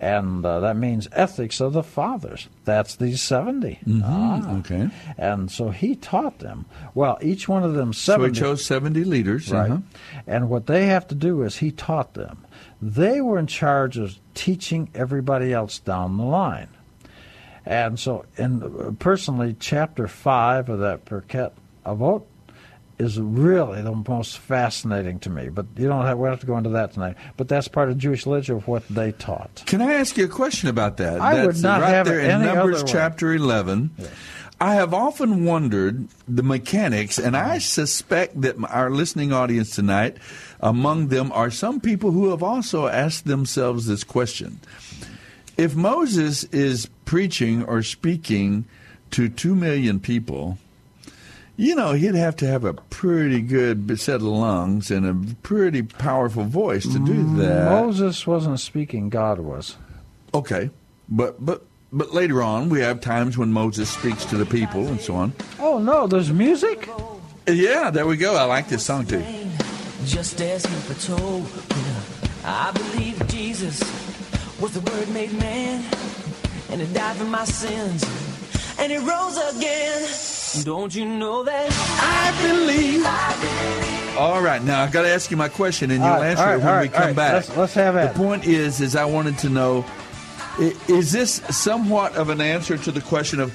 [0.01, 2.49] And uh, that means ethics of the fathers.
[2.65, 3.79] That's these 70.
[4.03, 4.57] Ah.
[4.57, 4.89] Okay.
[5.17, 6.65] And so he taught them.
[6.93, 8.33] Well, each one of them So 70.
[8.33, 9.49] he chose 70 leaders.
[9.51, 9.71] Right.
[9.71, 9.81] uh-huh.
[10.27, 12.45] And what they have to do is he taught them.
[12.81, 16.67] They were in charge of teaching everybody else down the line.
[17.65, 21.51] And so, uh, personally, chapter 5 of that Pirkei
[21.85, 22.23] Avot
[22.97, 25.49] is really the most fascinating to me.
[25.49, 27.17] But you don't have, we don't have to go into that tonight.
[27.37, 29.63] But that's part of Jewish literature of what they taught.
[29.65, 31.19] Can I ask you a question about that?
[31.19, 33.91] I would That's not right have there in Numbers chapter 11.
[34.61, 40.15] I have often wondered the mechanics, and I suspect that our listening audience tonight,
[40.61, 44.61] among them are some people who have also asked themselves this question.
[45.57, 48.65] If Moses is preaching or speaking
[49.11, 50.57] to two million people,
[51.55, 55.81] you know, he'd have to have a pretty good set of lungs and a pretty
[55.81, 57.69] powerful voice to do that.
[57.71, 59.77] Moses wasn't speaking, God was.
[60.33, 60.69] Okay,
[61.07, 61.63] but but
[61.93, 65.31] but later on, we have times when Moses speaks to the people and so on.
[65.59, 66.89] Oh, no, there's music?
[67.47, 68.35] Yeah, there we go.
[68.35, 69.23] I like this song too.
[70.03, 71.47] Just as he foretold,
[72.43, 73.79] I believe Jesus
[74.59, 75.83] was the Word made man,
[76.69, 78.03] and he died for my sins,
[78.79, 80.07] and he rose again.
[80.63, 81.69] Don't you know that?
[81.71, 84.17] I believe.
[84.17, 86.43] All right, now I've got to ask you my question, and you'll All right, answer
[86.43, 87.15] all right, it when all we come all right.
[87.15, 87.33] back.
[87.33, 88.13] Let's- let's have it.
[88.13, 89.83] The point is, is I wanted to know,
[90.87, 93.53] is this somewhat of an answer to the question of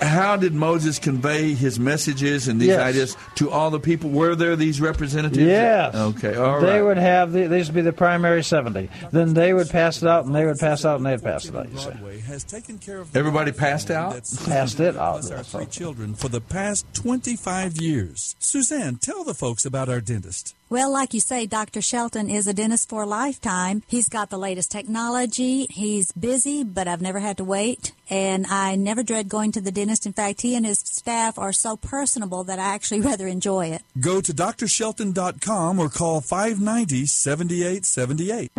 [0.00, 2.80] how did Moses convey his messages and these Yes.
[2.80, 4.10] ideas to all the people?
[4.10, 5.38] Were there these representatives?
[5.46, 5.94] Yes.
[5.94, 6.34] Okay.
[6.36, 6.66] All right.
[6.66, 8.88] they would have the, these would be the primary 70.
[9.10, 11.54] Then they would pass it out, and they would pass out, and they'd pass it
[11.56, 11.70] out.
[11.70, 11.84] You see.
[11.90, 14.12] Broadway has taken care of Everybody passed out?
[14.44, 18.36] Passed it out, us our three children for the past 25 years.
[18.38, 20.54] Suzanne, tell the folks about our dentist.
[20.72, 21.82] Well, like you say, Dr.
[21.82, 23.82] Shelton is a dentist for a lifetime.
[23.88, 25.66] He's got the latest technology.
[25.68, 27.92] He's busy, but I've never had to wait.
[28.08, 30.06] And I never dread going to the dentist.
[30.06, 33.82] In fact, he and his staff are so personable that I actually rather enjoy it.
[34.00, 38.50] Go to drshelton.com or call 590 7878.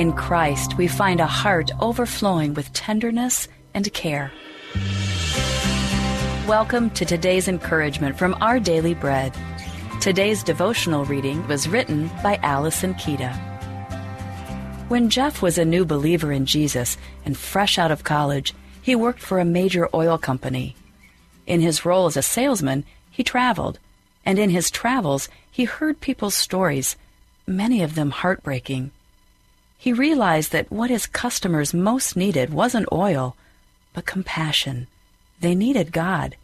[0.00, 4.32] In Christ, we find a heart overflowing with tenderness and care.
[6.48, 9.36] Welcome to today's encouragement from Our Daily Bread.
[10.06, 13.34] Today's devotional reading was written by Alyson Kieda.
[14.86, 19.18] When Jeff was a new believer in Jesus and fresh out of college, he worked
[19.18, 20.76] for a major oil company.
[21.44, 23.80] In his role as a salesman, he traveled,
[24.24, 26.94] and in his travels, he heard people's stories,
[27.44, 28.92] many of them heartbreaking.
[29.76, 33.34] He realized that what his customers most needed wasn't oil,
[33.92, 34.86] but compassion.
[35.40, 36.36] They needed God.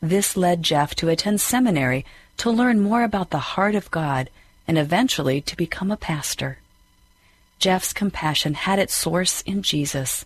[0.00, 2.06] This led Jeff to attend seminary
[2.38, 4.30] to learn more about the heart of God
[4.66, 6.58] and eventually to become a pastor.
[7.58, 10.24] Jeff's compassion had its source in Jesus.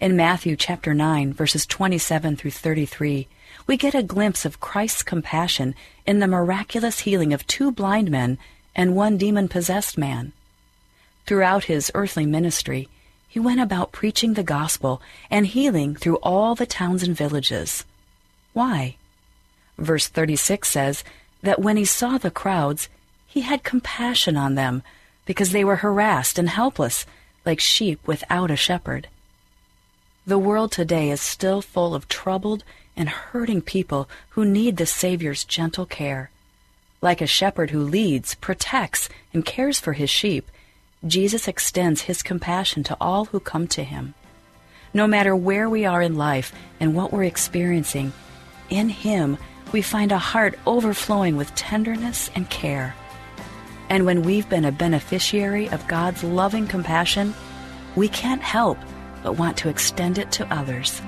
[0.00, 3.28] In Matthew chapter 9 verses 27 through 33,
[3.66, 5.74] we get a glimpse of Christ's compassion
[6.06, 8.38] in the miraculous healing of two blind men
[8.74, 10.32] and one demon-possessed man.
[11.26, 12.88] Throughout his earthly ministry,
[13.28, 17.84] he went about preaching the gospel and healing through all the towns and villages.
[18.54, 18.96] Why?
[19.78, 21.04] Verse 36 says
[21.42, 22.88] that when he saw the crowds,
[23.26, 24.82] he had compassion on them
[25.24, 27.06] because they were harassed and helpless,
[27.46, 29.08] like sheep without a shepherd.
[30.26, 32.64] The world today is still full of troubled
[32.96, 36.30] and hurting people who need the Savior's gentle care.
[37.00, 40.50] Like a shepherd who leads, protects, and cares for his sheep,
[41.06, 44.14] Jesus extends his compassion to all who come to him.
[44.92, 48.12] No matter where we are in life and what we're experiencing,
[48.68, 49.38] in him
[49.72, 52.94] we find a heart overflowing with tenderness and care.
[53.88, 57.34] And when we've been a beneficiary of God's loving compassion,
[57.96, 58.78] we can't help
[59.22, 61.00] but want to extend it to others.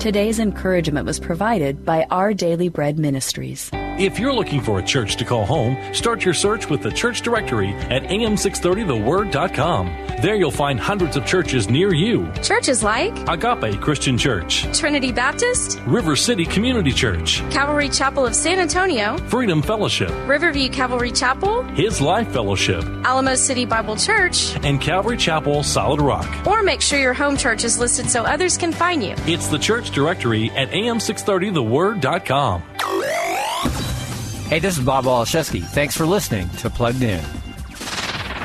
[0.00, 3.70] Today's encouragement was provided by Our Daily Bread Ministries.
[3.98, 7.22] If you're looking for a church to call home, start your search with the church
[7.22, 9.96] directory at am630theword.com.
[10.20, 12.30] There you'll find hundreds of churches near you.
[12.42, 18.58] Churches like Agape Christian Church, Trinity Baptist, River City Community Church, Calvary Chapel of San
[18.58, 25.16] Antonio, Freedom Fellowship, Riverview Calvary Chapel, His Life Fellowship, Alamo City Bible Church, and Calvary
[25.16, 26.46] Chapel Solid Rock.
[26.46, 29.14] Or make sure your home church is listed so others can find you.
[29.26, 32.62] It's the church directory at am630theword.com.
[34.46, 35.60] Hey, this is Bob Waliszewski.
[35.60, 37.20] Thanks for listening to Plugged In.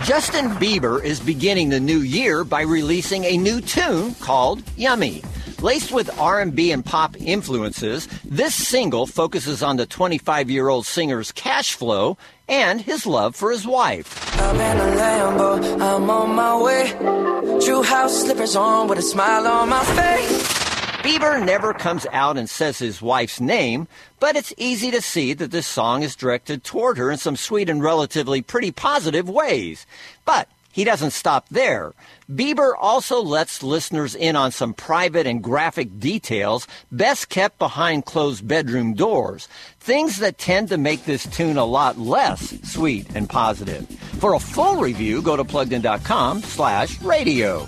[0.04, 5.22] Justin Bieber is beginning the new year by releasing a new tune called Yummy.
[5.60, 12.18] Laced with R&B and pop influences, this single focuses on the 25-year-old singer's cash flow
[12.48, 14.40] and his love for his wife.
[14.40, 17.60] I'm in a Lambo, I'm on my way.
[17.64, 20.61] True house slippers on with a smile on my face.
[21.02, 23.88] Bieber never comes out and says his wife's name,
[24.20, 27.72] but it's easy to see that this song is directed toward her in some sweet
[27.72, 29.88] and relatively pretty positive ways.
[30.26, 31.94] But he doesn't stop there.
[32.32, 38.48] Bieber also lets listeners in on some private and graphic details best kept behind closed
[38.48, 39.48] bedroom doors.
[39.80, 43.90] Things that tend to make this tune a lot less sweet and positive.
[44.20, 47.68] For a full review, go to pluggedin.com slash radio.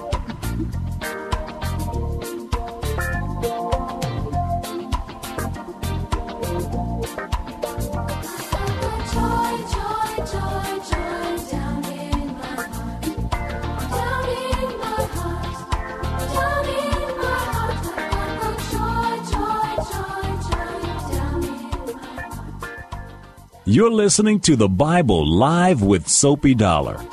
[23.63, 26.95] You're listening to the Bible live with Soapy Dollar.
[26.95, 27.05] Down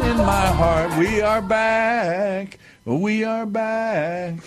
[0.00, 2.58] in my heart, we are back.
[2.86, 4.38] We are back.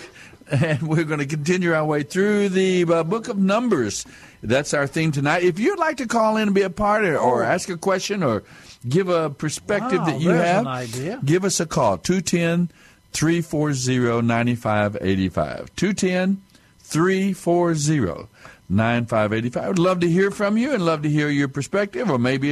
[0.50, 4.04] And we're going to continue our way through the uh, book of Numbers.
[4.42, 5.44] That's our theme tonight.
[5.44, 7.78] If you'd like to call in and be a part of, it or ask a
[7.78, 8.42] question or
[8.88, 11.20] give a perspective Wow, that you have, an idea.
[11.24, 12.70] give us a call 210
[13.12, 15.76] 340 9585.
[15.76, 16.42] 210
[16.80, 18.28] 340
[18.72, 19.64] 9585.
[19.64, 22.48] I would love to hear from you and love to hear your perspective, or maybe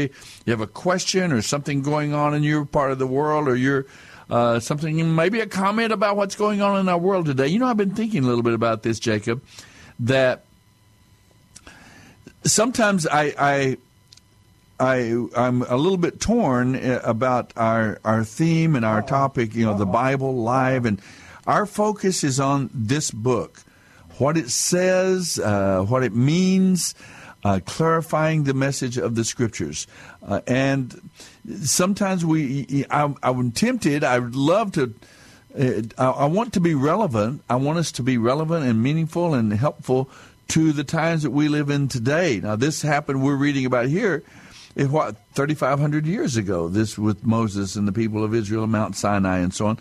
[0.46, 3.56] you have a question or something going on in your part of the world, or
[3.56, 3.86] your
[4.30, 7.48] uh, something, maybe a comment about what's going on in our world today.
[7.48, 9.42] You know, I've been thinking a little bit about this, Jacob,
[10.00, 10.44] that
[12.44, 13.78] sometimes I, I
[14.80, 19.56] I I'm a little bit torn uh, about our our theme and our topic.
[19.56, 21.02] You know, the Bible live, and
[21.48, 23.64] our focus is on this book,
[24.18, 26.94] what it says, uh, what it means,
[27.44, 29.88] uh, clarifying the message of the Scriptures,
[30.22, 31.10] uh, and
[31.62, 34.04] sometimes we I, I'm tempted.
[34.04, 34.94] I would love to.
[35.58, 37.42] Uh, I want to be relevant.
[37.50, 40.08] I want us to be relevant and meaningful and helpful
[40.50, 42.40] to the times that we live in today.
[42.40, 43.24] Now, this happened.
[43.24, 44.24] We're reading about here
[44.86, 46.68] what 3,500 years ago.
[46.68, 49.80] This with Moses and the people of Israel on Mount Sinai and so on.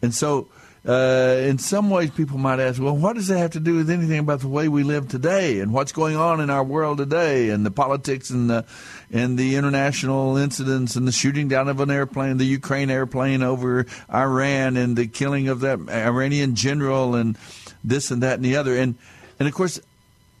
[0.00, 0.48] And so,
[0.86, 3.90] uh, in some ways, people might ask, well, what does that have to do with
[3.90, 7.50] anything about the way we live today and what's going on in our world today
[7.50, 8.64] and the politics and the
[9.10, 13.86] and the international incidents and the shooting down of an airplane, the Ukraine airplane over
[14.12, 17.36] Iran and the killing of that Iranian general and
[17.82, 18.76] this and that and the other.
[18.76, 18.94] And
[19.40, 19.80] and of course,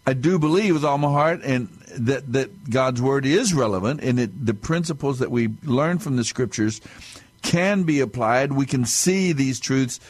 [0.08, 1.68] I do believe with all my heart and
[1.98, 6.24] that that God's word is relevant and it, the principles that we learn from the
[6.24, 6.80] scriptures
[7.42, 8.52] can be applied.
[8.52, 10.00] We can see these truths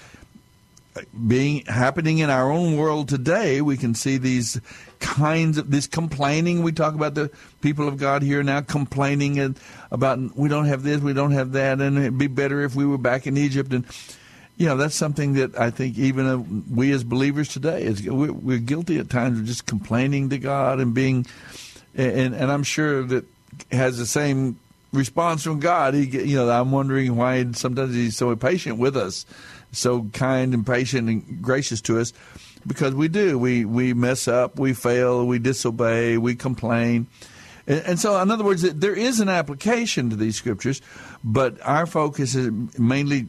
[1.26, 3.60] being happening in our own world today.
[3.60, 4.60] We can see these
[5.00, 6.62] kinds of this complaining.
[6.62, 9.56] We talk about the people of God here now complaining
[9.90, 12.86] about we don't have this, we don't have that, and it'd be better if we
[12.86, 13.72] were back in Egypt.
[13.72, 13.84] And
[14.58, 16.38] you know that's something that I think even uh,
[16.74, 20.92] we as believers today is we're, guilty at times of just complaining to God and
[20.92, 21.26] being
[21.94, 23.24] and and I'm sure that
[23.70, 24.58] has the same
[24.92, 25.94] response from God.
[25.94, 29.26] He, you know, I'm wondering why sometimes He's so patient with us,
[29.70, 32.12] so kind and patient and gracious to us,
[32.66, 33.38] because we do.
[33.38, 37.06] We we mess up, we fail, we disobey, we complain.
[37.68, 40.80] And so, in other words, there is an application to these scriptures,
[41.22, 43.26] but our focus is mainly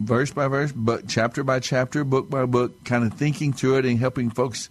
[0.00, 3.84] verse by verse, but chapter by chapter, book by book, kind of thinking through it
[3.84, 4.70] and helping folks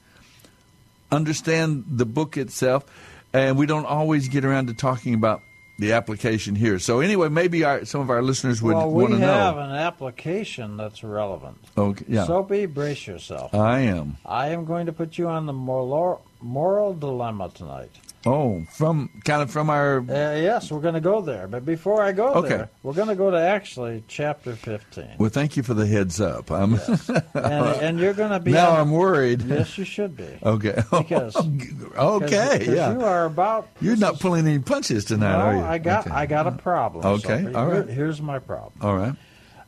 [1.12, 2.86] understand the book itself,
[3.34, 5.41] and we don't always get around to talking about
[5.80, 6.80] the application here.
[6.80, 9.28] So anyway, maybe our, some of our listeners would well, want to know.
[9.28, 11.58] we have an application that's relevant.
[11.78, 12.26] Okay, yeah.
[12.26, 13.54] Soapy, brace yourself.
[13.54, 14.17] I am.
[14.26, 17.91] I am going to put you on the moral, moral dilemma tonight.
[18.27, 19.99] Oh, from kind of from our.
[19.99, 21.47] Uh, yes, we're going to go there.
[21.47, 22.49] But before I go Okay.
[22.49, 25.15] there, we're going to go to actually chapter 15.
[25.17, 26.51] Well, thank you for the heads up.
[26.51, 26.73] I'm,
[27.33, 28.51] and, and you're going to be.
[28.51, 29.41] now on- I'm worried.
[29.43, 30.27] Yes, you should be.
[30.43, 30.75] Okay.
[30.91, 31.35] Because
[31.97, 32.57] okay.
[32.59, 32.93] because yeah.
[32.93, 33.67] you are about.
[33.81, 35.61] You're not pulling any punches tonight, no, are you?
[35.61, 36.15] I got Okay.
[36.15, 37.05] I got a problem.
[37.05, 37.55] Okay, Soapy.
[37.55, 37.85] all right.
[37.85, 38.73] Here- here's my problem.
[38.81, 39.15] All right.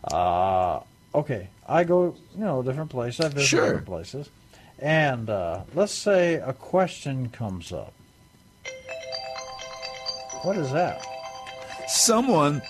[0.04, 0.82] Uh,
[1.18, 3.26] okay, I go you know different places.
[3.26, 3.66] I visit Sure.
[3.66, 4.30] different places,
[4.80, 7.94] and uh, let's say a question comes up.
[10.44, 11.06] What is that?
[11.88, 12.62] Someone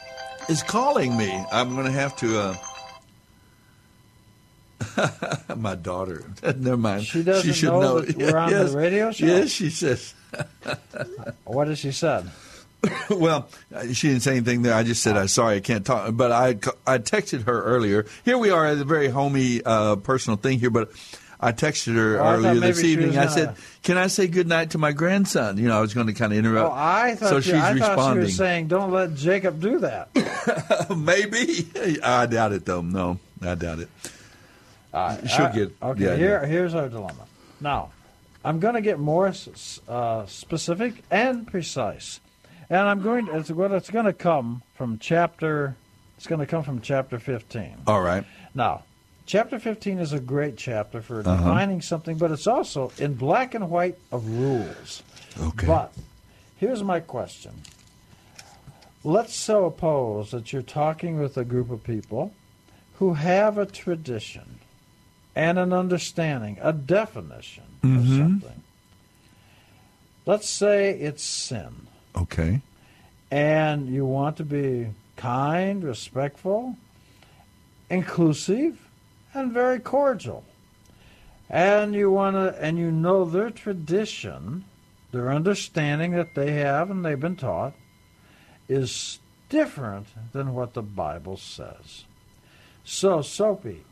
[0.48, 1.32] is calling me.
[1.52, 2.40] I'm going to have to.
[2.40, 2.56] Uh...
[5.56, 6.24] My daughter.
[6.56, 7.04] Never mind.
[7.06, 8.00] She doesn't should know know.
[8.02, 8.72] that we're on the Yes.
[8.74, 9.26] radio show?
[9.26, 10.14] Yes, she says.
[11.44, 12.30] What has she said?
[13.10, 13.50] well,
[13.92, 14.74] she didn't say anything there.
[14.76, 16.50] I just said, "I'm sorry, I can't talk." But I,
[16.88, 18.06] I texted her earlier.
[18.24, 20.92] Here we are at a very homey, uh, personal thing here, but
[21.42, 23.18] I texted her Oh, earlier this evening.
[23.18, 26.08] I said, "Can I say good night to my grandson?" You know, I was going
[26.08, 26.70] to kind of interrupt.
[26.72, 28.24] Oh, I thought so you, she's I thought she responding.
[28.26, 30.10] was saying, "Don't let Jacob do that."
[30.98, 32.00] Maybe.
[32.04, 32.82] I doubt it, though.
[32.82, 33.90] No, I doubt it.
[34.92, 35.76] She'll Uh, get.
[35.82, 36.04] okay.
[36.04, 37.26] yeah, here, here's our dilemma.
[37.62, 37.92] Now,
[38.44, 39.32] I'm going to get more
[39.88, 42.20] uh, specific and precise,
[42.70, 43.28] and I'm going.
[43.28, 45.76] To, it's what it's going to come from chapter.
[46.18, 47.84] It's going to come from chapter 15.
[47.88, 48.26] All right.
[48.54, 48.84] Now,
[49.30, 51.36] chapter 15 is a great chapter for Uh-huh.
[51.38, 55.04] defining something, but it's also in black and white of rules.
[55.40, 55.68] Okay.
[55.68, 55.94] But
[56.58, 57.52] here's my question.
[59.04, 62.34] Let's suppose that you're talking with a group of people
[62.96, 64.58] who have a tradition
[65.36, 68.18] and an understanding, a definition of Mhm.
[68.18, 68.64] something.
[70.26, 72.62] Let's say it's sin Okay.
[73.30, 74.88] and you want to be
[75.18, 76.78] kind, respectful,
[77.92, 78.89] inclusive,
[79.34, 80.44] and very cordial.
[81.50, 84.66] And you want to, and you know their tradition,
[85.12, 87.74] their understanding that they have and they've been taught,
[88.68, 89.20] is
[89.50, 92.04] different than what the Bible says.
[92.84, 93.84] So, Soapy,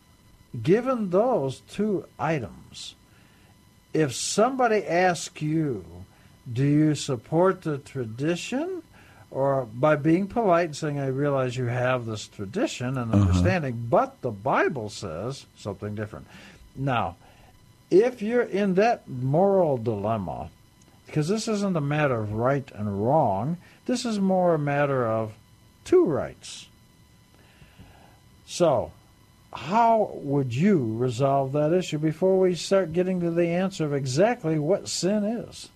[0.62, 2.96] given those two items,
[3.94, 5.84] if somebody asks you,
[6.52, 8.84] do you support the tradition
[9.30, 13.24] or by being polite and saying, I realize you have this tradition and Uh-huh.
[13.24, 16.28] understanding, but the Bible says something different.
[16.76, 17.16] Now,
[17.90, 20.50] if you're in that moral dilemma,
[21.06, 25.34] because this isn't a matter of right and wrong, this is more a matter of
[25.86, 26.68] two rights.
[28.46, 28.92] So,
[29.54, 34.60] how would you resolve that issue before we start getting to the answer of exactly
[34.60, 35.70] what sin is?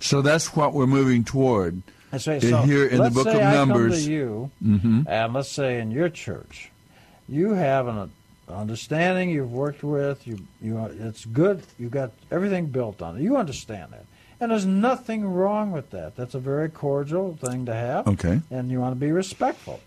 [0.00, 1.82] So that's what we're moving toward.
[2.10, 2.40] That's right.
[2.40, 4.06] So Here in the book of I Numbers.
[4.08, 5.06] you, Mhm.
[5.06, 6.70] and let's say in your church,
[7.28, 8.10] you have an
[8.48, 10.26] understanding you've worked with.
[10.26, 11.62] You, you, it's good.
[11.78, 13.22] You got everything built on it.
[13.22, 14.04] You understand that,
[14.40, 16.16] and there's nothing wrong with that.
[16.16, 18.06] That's a very cordial thing to have.
[18.08, 18.40] Okay.
[18.50, 19.80] and you want to be respectful.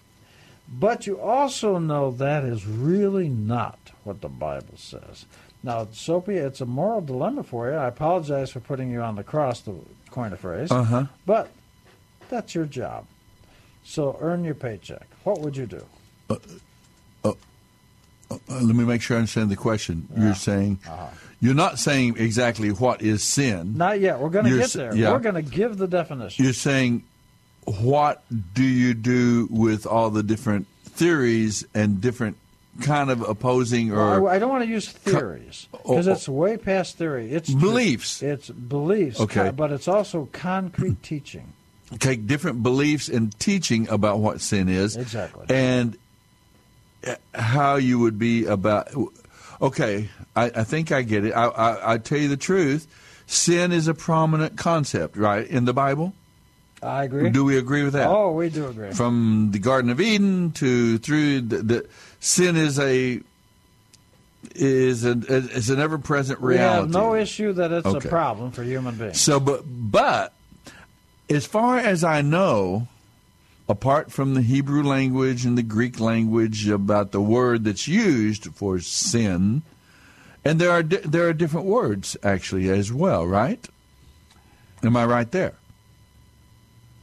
[0.73, 5.25] But you also know that is really not what the Bible says.
[5.63, 7.75] Now, Soapy, it's a moral dilemma for you.
[7.75, 10.71] I apologize for putting you on the cross, to coin a phrase.
[10.71, 11.05] Uh-huh.
[11.25, 11.49] But
[12.29, 13.05] that's your job.
[13.83, 15.07] So earn your paycheck.
[15.23, 15.83] What would you do?
[16.29, 17.33] Uh,
[18.47, 20.07] let me make sure I understand the question.
[20.15, 20.79] You're saying
[21.41, 23.77] you're not saying exactly what is sin.
[23.77, 24.19] Not yet.
[24.19, 24.95] We're going to get there.
[24.95, 25.11] yeah.
[25.11, 26.43] We're going to give the definition.
[26.43, 27.03] You're saying
[27.65, 32.37] what do you do with all the different theories and different
[32.81, 36.27] kind of opposing or Well, I, I don't want to use theories because oh, it's
[36.27, 37.31] way past theory.
[37.31, 38.21] It's Beliefs.
[38.21, 39.19] It's beliefs.
[39.19, 39.51] Okay.
[39.51, 41.53] but it's also concrete teaching.
[41.99, 45.45] take different beliefs and teaching about what sin is Exactly.
[45.49, 45.97] and
[47.05, 48.87] uh, how you would be about
[49.61, 52.87] okay i, I think i get it I, I, I tell you the truth
[53.27, 56.13] sin is a prominent concept right in the bible
[56.83, 57.29] I agree.
[57.29, 58.91] do we agree with that Oh, we do agree.
[58.93, 61.85] from the garden of eden to through the, the
[62.21, 63.19] sin is a
[64.55, 66.87] is an is an ever-present reality.
[66.87, 68.07] we have no issue that it's Okay.
[68.07, 69.19] a problem for human beings.
[69.19, 70.33] So, but but
[71.29, 72.87] as far as I know,
[73.69, 78.79] apart from the Hebrew language and the Greek language about the word that's used for
[78.79, 79.61] sin,
[80.43, 83.67] and there are di- there are different words actually as well, right?
[84.83, 85.53] Am I right there?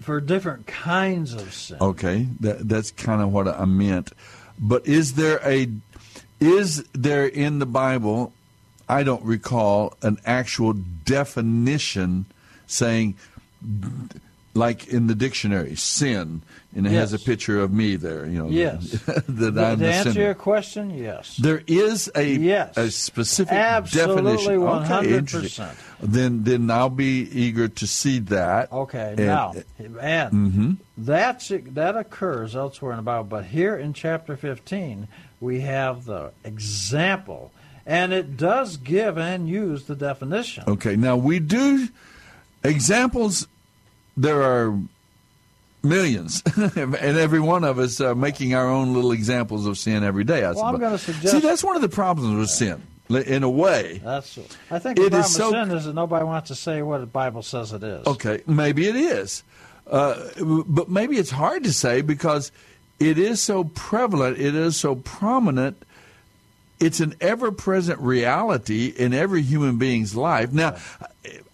[0.00, 1.76] for different kinds of sin.
[1.80, 4.12] Okay, that that's kind of what I meant.
[4.58, 5.68] But is there a
[6.40, 8.32] is there in the Bible?
[8.88, 12.26] I don't recall an actual definition
[12.66, 13.16] saying,
[14.58, 16.42] like in the dictionary, sin,
[16.76, 18.26] and it has a picture of me there.
[18.26, 18.90] You know, Yes.
[19.06, 20.24] that to I'm the answer sinner.
[20.26, 21.36] your question, yes.
[21.38, 22.76] There is a Yes.
[22.76, 24.62] a specific Absolutely, definition.
[24.62, 25.74] Okay, 100%.
[26.02, 28.70] Then then I'll be eager to see that.
[28.72, 30.76] Okay, And- now, and Mhm.
[30.98, 35.08] that's that occurs elsewhere in the Bible, but here in chapter 15,
[35.40, 37.50] we have the example,
[37.86, 40.64] and it does give and use the definition.
[40.66, 41.88] Okay, now we do
[42.64, 43.46] examples.
[44.18, 44.76] There are
[45.82, 50.24] millions, and every one of us are making our own little examples of sin every
[50.24, 50.44] day.
[50.44, 53.50] I Well, I'm gonna suggest- See, that's one of the problems with sin, in a
[53.50, 54.00] way.
[54.04, 54.38] That's
[54.70, 56.98] I think the problem is so- with sin is that nobody wants to say what
[56.98, 58.06] the Bible says it is.
[58.06, 59.44] Okay, maybe it is,
[59.88, 60.16] uh,
[60.66, 62.50] but maybe it's hard to say because
[62.98, 64.36] it is so prevalent.
[64.38, 65.84] It is so prominent.
[66.80, 70.52] It's an ever-present reality in every human being's life.
[70.52, 70.76] Now,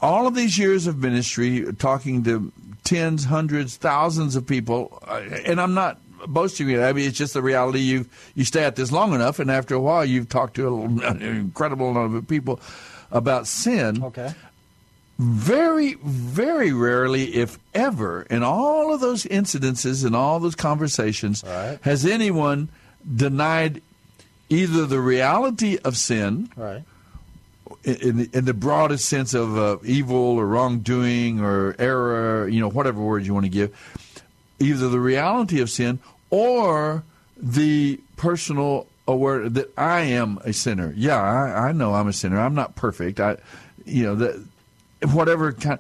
[0.01, 2.53] all of these years of ministry, talking to
[2.85, 6.68] tens, hundreds, thousands of people, uh, and I'm not boasting.
[6.83, 7.81] I mean, it's just the reality.
[7.81, 11.22] You you stay at this long enough, and after a while, you've talked to an
[11.22, 12.61] incredible number of people
[13.11, 14.03] about sin.
[14.05, 14.35] Okay.
[15.18, 21.43] Very, very rarely, if ever, in all of those incidences and all those conversations,
[21.83, 22.68] has anyone
[23.14, 23.81] denied
[24.49, 26.82] either the reality of sin, Right.
[27.84, 32.68] in, the, in the broadest sense of uh, evil or wrongdoing or error, you know,
[32.70, 33.72] whatever word you want to give,
[34.61, 35.99] either the reality of sin
[36.30, 37.03] or
[37.36, 40.95] the personal aware that I am a sinner.
[40.97, 42.40] Yeah, I, I know I'm a sinner.
[42.40, 43.20] I'm not perfect.
[43.20, 43.36] I,
[43.84, 44.42] you know, that
[45.12, 45.78] whatever kind.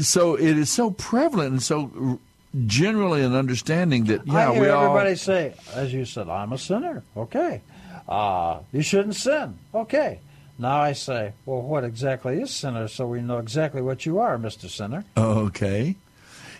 [0.00, 2.18] So it is so prevalent and so
[2.66, 6.52] generally an understanding that yeah, I hear we all everybody say, as you said, I'm
[6.52, 7.04] a sinner.
[7.16, 7.60] Okay.
[8.08, 9.58] Uh, you shouldn't sin.
[9.74, 10.20] Okay.
[10.58, 14.36] Now I say, well, what exactly is sinner so we know exactly what you are,
[14.38, 14.68] Mr.
[14.68, 15.04] Sinner?
[15.16, 15.94] Okay.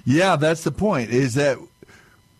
[0.04, 1.10] Yeah, that's the point.
[1.10, 1.58] Is that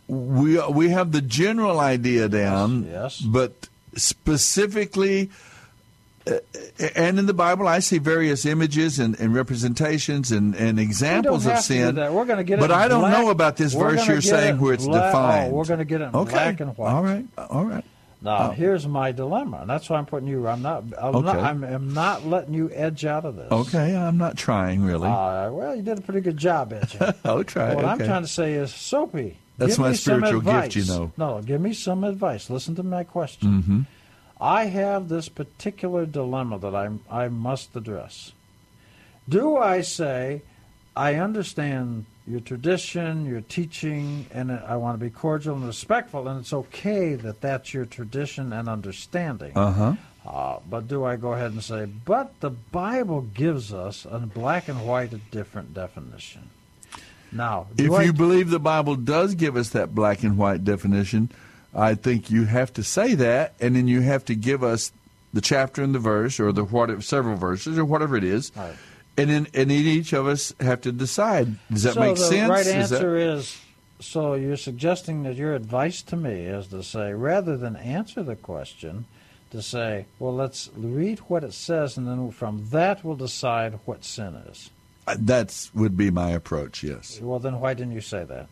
[0.07, 3.21] we we have the general idea down, yes.
[3.21, 5.31] but specifically,
[6.27, 6.39] uh,
[6.95, 11.53] and in the Bible, I see various images and, and representations and, and examples of
[11.53, 12.15] have to do sin.
[12.15, 14.61] We're going to get but I don't black- know about this we're verse you're saying
[14.61, 15.53] where it's black- defined.
[15.53, 16.31] Oh, we're going to get it in okay.
[16.33, 16.91] black and white.
[16.91, 17.27] All right.
[17.37, 17.85] All right.
[18.21, 18.51] Now, Oh.
[18.51, 20.49] here's my dilemma, and that's why I'm putting you.
[20.49, 20.83] I'm not.
[21.01, 21.39] I'm, not, Okay.
[21.39, 23.51] I'm, I'm not letting you edge out of this.
[23.53, 25.09] Okay, I'm not trying really.
[25.09, 27.01] Uh, well, you did a pretty good job, edging.
[27.25, 27.75] I'll try.
[27.75, 29.39] What I'm trying to say is, Soapy.
[29.57, 30.77] That's give my me some spiritual gift, advice.
[30.77, 31.13] you know.
[31.17, 32.51] No, give me some advice.
[32.51, 33.63] Listen to my question.
[33.63, 33.81] hmm
[34.41, 38.33] I have this particular dilemma that I I must address.
[39.29, 40.43] Do I say,
[40.97, 46.41] I understand your tradition, your teaching, and I want to be cordial and respectful, and
[46.41, 49.53] it's okay that that's your tradition and understanding.
[49.57, 49.95] Uh-huh.
[50.27, 54.69] Uh, but do I go ahead and say, but the Bible gives us a black
[54.69, 56.51] and white a different definition?
[57.33, 61.31] Now, If I you believe the Bible does give us that black and white definition,
[61.75, 64.93] I think you have to say that, and then you have to give us
[65.33, 68.75] the chapter and the verse, or the what several verses, or whatever it is, Right.
[69.19, 71.57] And then and then each of us have to decide.
[71.71, 72.49] Does that so make the sense?
[72.51, 73.59] right Is that- answer is
[74.01, 78.37] so you're suggesting that your advice to me is to say rather than answer the
[78.37, 79.07] question
[79.51, 84.05] to say well let's read what it says and then from that we'll decide what
[84.05, 84.71] sin is
[85.09, 86.85] Uh, That's would be my approach.
[86.85, 87.19] Yes.
[87.21, 88.47] well then why didn't you say that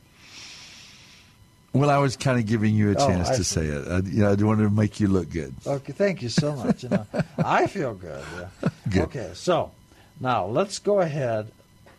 [1.72, 3.86] Well, I was kind of giving you a Oh, chance I to say it.
[3.86, 5.54] I, you know, I wanted to make you look good.
[5.66, 7.06] okay thank you so much you know
[7.38, 8.68] i feel good, yeah.
[8.88, 9.02] Good.
[9.02, 9.70] okay so
[10.20, 11.50] now let's go ahead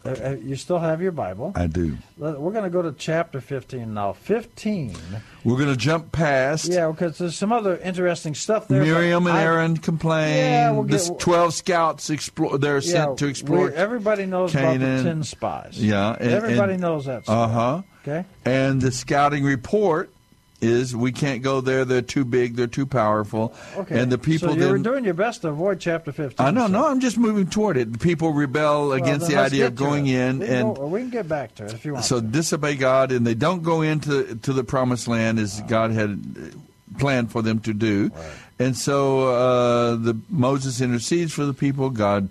[0.06, 1.98] uh, uh, you still have your bible I do.
[2.18, 4.96] We're going to go to chapter 15 now 15
[5.44, 6.68] We're going to jump past.
[6.72, 10.38] yeah because there's some other interesting stuff there Miriam and I- Aaron complain.
[10.38, 12.58] Yeah, we'll the get- twelve scouts explore.
[12.58, 13.72] They're Yeah, sent to explore.
[13.72, 15.84] everybody knows about the ten spies.
[15.84, 17.28] Yeah, and- everybody and- knows that.
[17.28, 17.82] Uh huh.
[18.08, 18.26] Okay.
[18.46, 20.10] And the scouting report
[20.60, 21.86] is we can't go there.
[21.86, 22.56] They're too big.
[22.56, 23.54] They're too powerful.
[23.76, 24.00] Okay.
[24.00, 26.46] And the people So you were doing your best to avoid chapter fifteen.
[26.46, 26.66] I know.
[26.66, 27.94] so- No, I'm just moving toward it.
[27.94, 31.10] The people rebel Well, against the idea of going in, We and go- we can
[31.12, 32.06] get back to it if you want.
[32.06, 36.10] so disobey God, and they don't go into to the promised land as God had
[36.38, 38.10] uh, planned for them to do.
[38.16, 38.26] Right.
[38.60, 41.92] And so uh, the Moses intercedes for the people.
[41.92, 42.30] God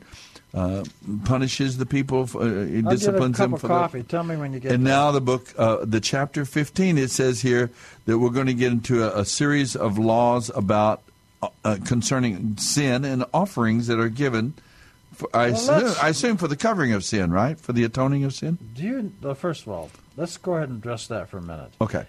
[0.54, 0.84] uh,
[1.24, 2.26] punishes the people.
[2.26, 4.00] For, uh, he I'll get a disciplines cup them of for coffee.
[4.00, 4.08] the.
[4.08, 4.72] Tell me when you get.
[4.72, 7.70] And now the book, uh, the chapter 15, it says here
[8.06, 11.02] that we're going to get into a, a series of laws about
[11.42, 14.54] uh, uh, concerning sin and offerings that are given.
[15.14, 17.58] For, I, Well, assume, I assume for the covering of sin, right?
[17.58, 18.58] For the atoning of sin.
[18.74, 19.12] Do you?
[19.24, 21.72] Uh, first of all, let's go ahead and address that for a minute.
[21.80, 22.06] Okay.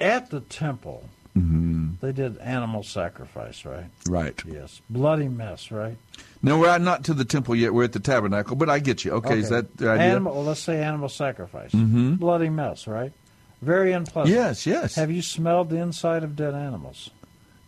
[0.00, 3.86] At the temple, hmm they did animal sacrifice, right?
[4.08, 4.34] Right.
[4.44, 4.80] Yes.
[4.90, 5.96] Bloody mess, right?
[6.42, 7.72] No, we're not to the temple yet.
[7.72, 9.12] We're at the tabernacle, but I get you.
[9.12, 10.06] Okay, is that the idea?
[10.10, 10.34] Animal.
[10.34, 11.70] Well, let's say animal sacrifice.
[11.72, 12.18] Mhm.
[12.18, 13.12] Bloody mess, right?
[13.60, 14.34] Very unpleasant.
[14.34, 14.96] Yes, yes.
[14.96, 17.10] Have you smelled the inside of dead animals?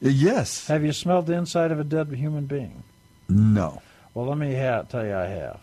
[0.05, 0.67] Uh, Yes.
[0.67, 2.83] Have you smelled the inside of a dead human being?
[3.29, 3.81] No.
[4.13, 5.61] Well, let me ha- tell you, I have,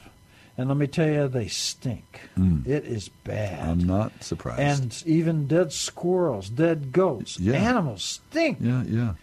[0.58, 2.22] and let me tell you, they stink.
[2.38, 2.66] Mm.
[2.66, 3.60] It is bad.
[3.68, 4.60] I'm not surprised.
[4.62, 7.54] and even dead squirrels, dead goats, Yeah.
[7.56, 8.58] animals stink.
[8.62, 9.14] yeah, yeah.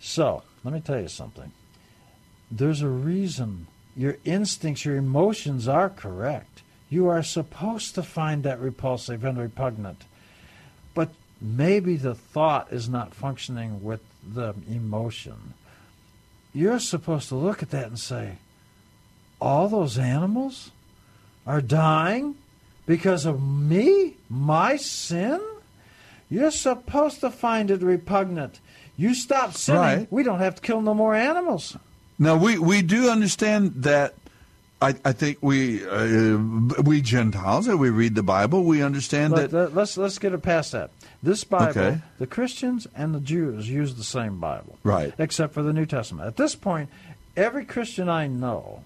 [0.00, 1.52] So, let me tell you something.
[2.50, 6.62] There's a reason your instincts, your emotions are correct.
[6.88, 10.04] You are supposed to find that repulsive and repugnant.
[10.94, 15.54] But maybe the thought is not functioning with the emotion.
[16.52, 18.38] You're supposed to look at that and say,
[19.40, 20.70] all those animals
[21.46, 22.34] are dying
[22.86, 25.40] because of me, my sin?
[26.28, 28.60] You're supposed to find it repugnant.
[28.96, 30.12] You stop sinning, Right.
[30.12, 31.76] we don't have to kill no more animals.
[32.20, 34.14] Now we we do understand that.
[34.82, 36.38] I, I think we uh,
[36.84, 39.74] we Gentiles that we read the Bible, we understand But that.
[39.74, 40.90] let's let's get it past that.
[41.22, 42.00] This Bible, Okay.
[42.18, 45.12] the Christians and the Jews use the same Bible, Right.
[45.18, 46.26] Except for the New Testament.
[46.28, 46.88] At this point,
[47.36, 48.84] every Christian I know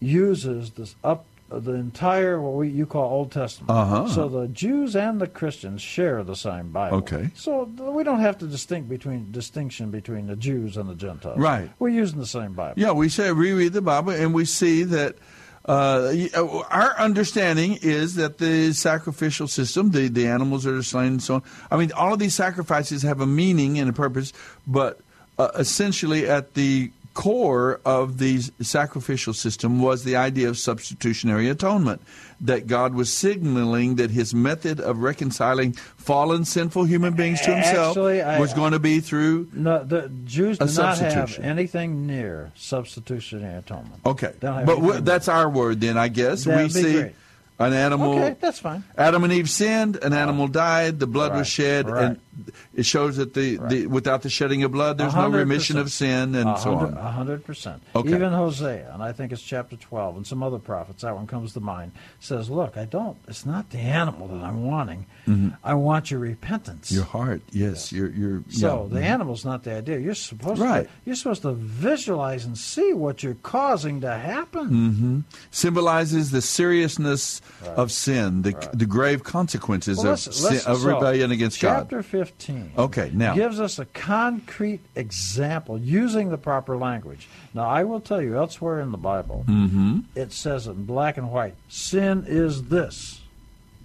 [0.00, 1.24] uses this up
[1.60, 3.70] the entire what we you call Old Testament.
[3.70, 4.08] Uh-huh.
[4.08, 6.98] So the Jews and the Christians share the same Bible.
[6.98, 7.30] Okay.
[7.34, 11.38] So we don't have to distinct between distinction between the Jews and the Gentiles.
[11.38, 11.70] Right.
[11.78, 12.80] We're using the same Bible.
[12.80, 15.16] Yeah, we say we read the Bible and we see that
[15.64, 21.12] uh, uh, our understanding is that the sacrificial system, the, the animals that are slain
[21.12, 24.32] and so on, I mean, all of these sacrifices have a meaning and a purpose,
[24.66, 25.00] but
[25.38, 32.00] uh, essentially at the core of the sacrificial system was the idea of substitutionary atonement.
[32.40, 37.90] That God was signaling that his method of reconciling fallen, sinful human beings to himself
[37.96, 42.06] Actually, I- was going to be through No, the Jews A do not have anything
[42.06, 44.00] near substitutionary atonement.
[44.04, 46.44] Okay, They don't have but that's our word then, I guess.
[46.44, 47.14] That'd we see great.
[47.60, 48.14] an animal.
[48.14, 48.82] Okay, that's fine.
[48.98, 49.96] Adam and Eve sinned.
[50.02, 50.98] An uh, animal died.
[50.98, 52.04] The blood was shed, right.
[52.04, 55.34] and it shows that the, the without the shedding of blood, there's no 100%.
[55.34, 56.94] remission of sin, and so on.
[56.94, 57.82] A hundred percent.
[57.94, 58.08] Okay.
[58.14, 61.02] Even Hosea, and I think it's chapter twelve, and some other prophets.
[61.02, 61.92] That one comes to mind.
[62.20, 63.16] Says, "Look, I don't.
[63.28, 65.06] It's not the animal that I'm wanting.
[65.26, 65.56] Mhm.
[65.62, 68.42] I want your repentance." Your heart, yes, your your.
[68.48, 68.98] So yeah.
[69.00, 69.98] the animal's not the idea.
[69.98, 70.84] You're supposed Right.
[70.84, 70.90] to.
[71.04, 74.68] You're supposed to visualize and see what you're causing to happen.
[74.68, 75.20] hmm
[75.50, 77.40] Symbolizes the seriousness
[77.76, 81.60] of sin, the the grave consequences Well, of, let's- sin, let's- of so, rebellion against
[81.60, 81.80] God.
[81.80, 87.28] Chapter 15 Okay, now gives us a concrete example using the proper language.
[87.54, 91.30] Now, I will tell you, elsewhere in the Bible, hmm it says in black and
[91.30, 93.20] white, sin is this.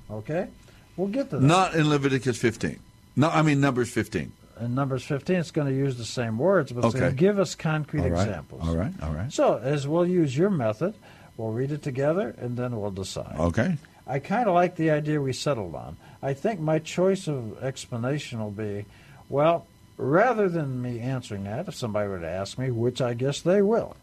[0.09, 0.47] Okay?
[0.95, 1.45] We'll get to that.
[1.45, 2.79] not in Leviticus 15.
[3.15, 4.31] No, I mean Numbers 15.
[4.61, 7.13] in Numbers 15, it's going to use the same words, but it's going Okay.
[7.15, 8.67] to give us concrete All right, examples.
[8.67, 9.31] all right, all right.
[9.31, 10.95] So, as we'll use your method,
[11.37, 13.35] we'll read it together and then we'll decide.
[13.39, 13.77] Okay.
[14.07, 15.97] I kind of like the idea we settled on.
[16.21, 18.85] I think my choice of explanation will be
[19.29, 23.41] well, rather than me answering that, if somebody were to ask me, which I guess
[23.41, 23.95] they will,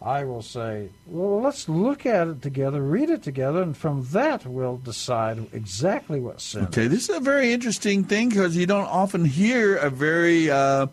[0.00, 4.44] I will say, well, let's look at it together, read it together, and from that
[4.44, 6.90] we'll decide exactly what sin Okay, is.
[6.90, 10.88] this is a very interesting thing because you don't often hear a very uh,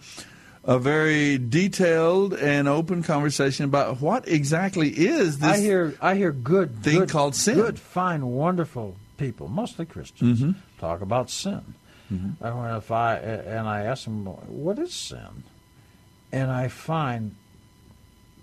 [0.65, 6.31] a very detailed and open conversation about what exactly is this I hear I hear
[6.31, 7.55] good thing good, called sin.
[7.55, 10.55] Good, fine, wonderful people, mostly Christians, Mhm.
[10.79, 11.61] Talk about sin.
[12.09, 15.43] And when if I and I ask them, "What is sin?"
[16.31, 17.35] and I find,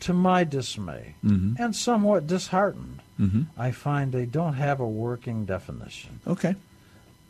[0.01, 1.59] to my dismay Mhm.
[1.59, 3.47] and somewhat disheartened, Mhm.
[3.59, 6.20] I find they don't have a working definition.
[6.28, 6.55] Okay.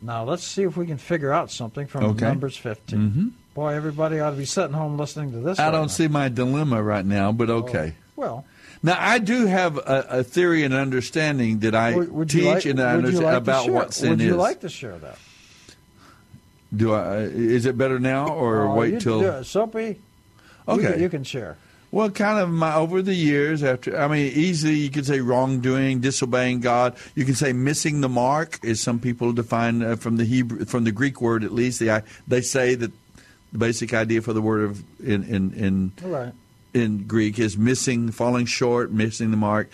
[0.01, 2.25] Now let's see if we can figure out something from Okay.
[2.27, 2.99] Numbers 15.
[2.99, 3.31] Mhm.
[3.55, 5.57] Boy, everybody ought to be sitting home listening to this.
[5.57, 5.87] I right don't now.
[5.87, 7.95] see my dilemma right now, but okay.
[8.15, 8.45] Well,
[8.83, 12.65] Now I do have a, a theory and understanding that I would, would teach like,
[12.65, 14.35] and I would you understand like about share- what sin Would you is.
[14.37, 15.17] like to share that?
[16.75, 17.17] do I?
[17.19, 19.43] Is it better now or Oh, wait you- till?
[19.43, 19.81] Soapy.
[20.67, 20.91] You Okay.
[20.93, 21.57] can, you can share.
[21.89, 26.01] Well, kind of my over the years after I mean easily you could say wrongdoing,
[26.01, 26.97] disobeying God.
[27.15, 30.83] You can say missing the mark, as some people define uh, from the Hebrew from
[30.83, 31.79] the Greek word at least.
[31.79, 32.91] They they say that
[33.53, 36.33] the basic idea for the word of in in in, All right.
[36.73, 39.69] In Greek is missing, falling short, missing the mark,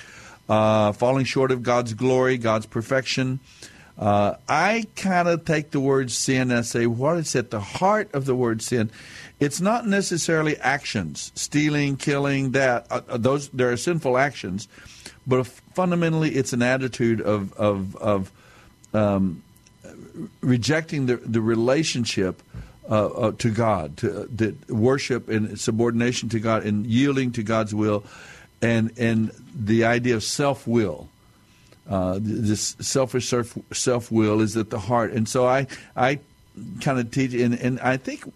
[0.50, 3.40] uh, falling short of God's glory, God's perfection.
[3.98, 8.14] Uh, I kind of take the word sin and say, what is at the heart
[8.14, 8.90] of the word sin?
[9.40, 12.88] It's not necessarily actions, stealing, killing, that.
[12.90, 14.68] Uh, uh, those there are sinful actions,
[15.28, 18.32] but fundamentally, it's an attitude of of of
[18.94, 19.44] um,
[20.42, 22.42] rejecting the the relationship
[22.90, 27.44] uh, uh, to God, to uh, that worship and subordination to God, and yielding to
[27.44, 28.04] God's will,
[28.62, 31.10] and and the idea of self will.
[31.90, 33.34] Uh, this selfish
[33.72, 36.20] self will is at the heart, and so I I
[36.82, 38.32] kind of teach, and, and I think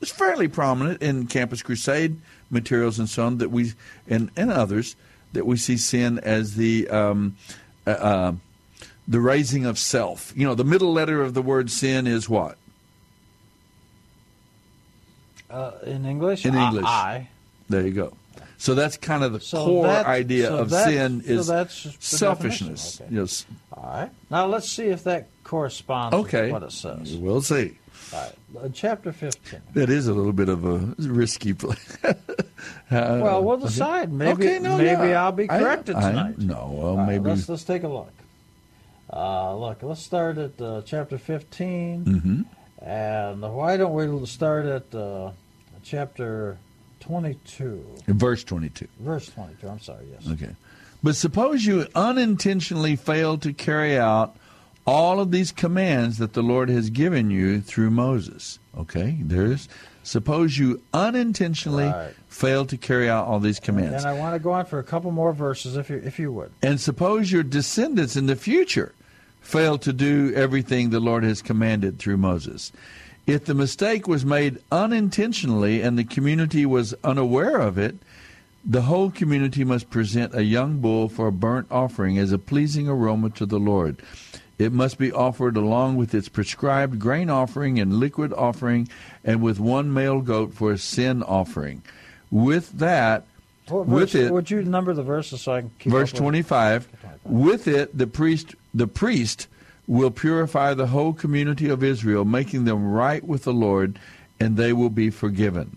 [0.00, 2.16] it's fairly prominent in Campus Crusade
[2.50, 3.72] materials and so on that we
[4.08, 4.96] and and others
[5.32, 7.36] that we see sin as the um,
[7.86, 8.32] uh, uh,
[9.06, 10.32] the raising of self.
[10.36, 12.56] You know, the middle letter of the word sin is what?
[15.50, 16.46] Uh, in English?
[16.46, 16.84] In I- English.
[16.86, 17.28] I.
[17.68, 18.12] There you go.
[18.58, 21.46] So that's kind of the So core that- idea so of that- sin so is
[21.46, 22.98] that's selfishness.
[22.98, 23.46] definition, Yes.
[23.72, 24.10] All right.
[24.30, 26.44] Now let's see if that corresponds Okay.
[26.44, 27.16] with what it says.
[27.16, 27.78] We'll see.
[28.12, 28.64] All right.
[28.64, 29.60] Uh, chapter 15.
[29.74, 31.76] That is a little bit of a risky play.
[32.90, 34.12] well, we'll decide.
[34.12, 35.22] Maybe, Uh, Okay, no, maybe yeah.
[35.24, 36.38] I'll be corrected I- tonight.
[36.38, 38.12] no, well, right, maybe- let's, let's take a look.
[39.12, 42.04] Uh, look, let's start at uh, chapter 15.
[42.04, 42.44] Mhm.
[42.82, 45.32] And why don't we start at uh,
[45.82, 46.58] chapter
[47.00, 47.84] 22?
[48.08, 48.88] Verse 22.
[49.00, 49.68] Verse 22.
[49.68, 50.30] I'm sorry, yes.
[50.32, 50.54] Okay.
[51.02, 54.36] But suppose you unintentionally fail to carry out
[54.86, 58.58] all of these commands that the Lord has given you through Moses.
[58.76, 59.16] Okay?
[59.20, 59.68] There's
[60.02, 62.14] suppose you unintentionally Right.
[62.28, 64.04] fail to carry out all these commands.
[64.04, 66.32] And I want to go on for a couple more verses, if you if you
[66.32, 66.50] would.
[66.62, 68.92] And suppose your descendants in the future
[69.40, 72.72] fail to do everything the Lord has commanded through Moses.
[73.26, 77.96] If the mistake was made unintentionally and the community was unaware of it,
[78.64, 82.88] the whole community must present a young bull for a burnt offering as a pleasing
[82.88, 84.02] aroma to the Lord.
[84.58, 88.88] It must be offered along with its prescribed grain offering and liquid offering,
[89.24, 91.80] and with one male goat for a sin offering.
[92.30, 93.24] With that,
[93.68, 96.88] What with it, would you number the verses so I can keep verse with- 25
[97.24, 99.46] with it the priest the priest
[99.86, 103.98] will purify the whole community of Israel making them right with the Lord
[104.38, 105.76] and they will be forgiven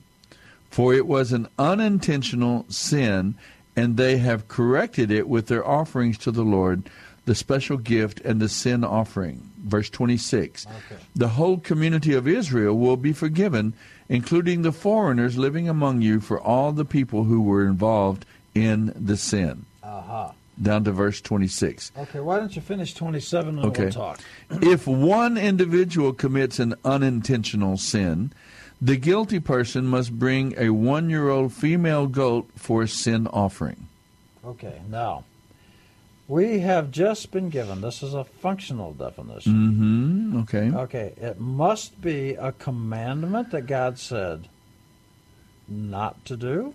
[0.69, 3.35] for it was an unintentional sin
[3.75, 6.89] and they have corrected it with their offerings to the Lord
[7.25, 9.49] the special gift, and the sin offering.
[9.63, 10.67] Verse 26.
[10.67, 11.01] Okay.
[11.15, 13.73] The whole community of Israel will be forgiven,
[14.09, 19.15] including the foreigners living among you, for all the people who were involved in the
[19.15, 19.65] sin.
[19.83, 20.33] Aha.
[20.61, 21.91] Down to verse 26.
[21.97, 23.83] Okay, why don't you finish 27 and Okay.
[23.85, 24.19] we'll talk.
[24.61, 28.31] if one individual commits an unintentional sin,
[28.81, 33.87] the guilty person must bring a one year old female goat for a sin offering.
[34.45, 35.23] Okay, now,
[36.27, 39.53] we have just been given, this is a functional definition.
[39.53, 40.37] Mm-hmm.
[40.41, 40.71] Okay.
[40.71, 44.47] Okay, it must be a commandment that God said
[45.67, 46.73] not to do,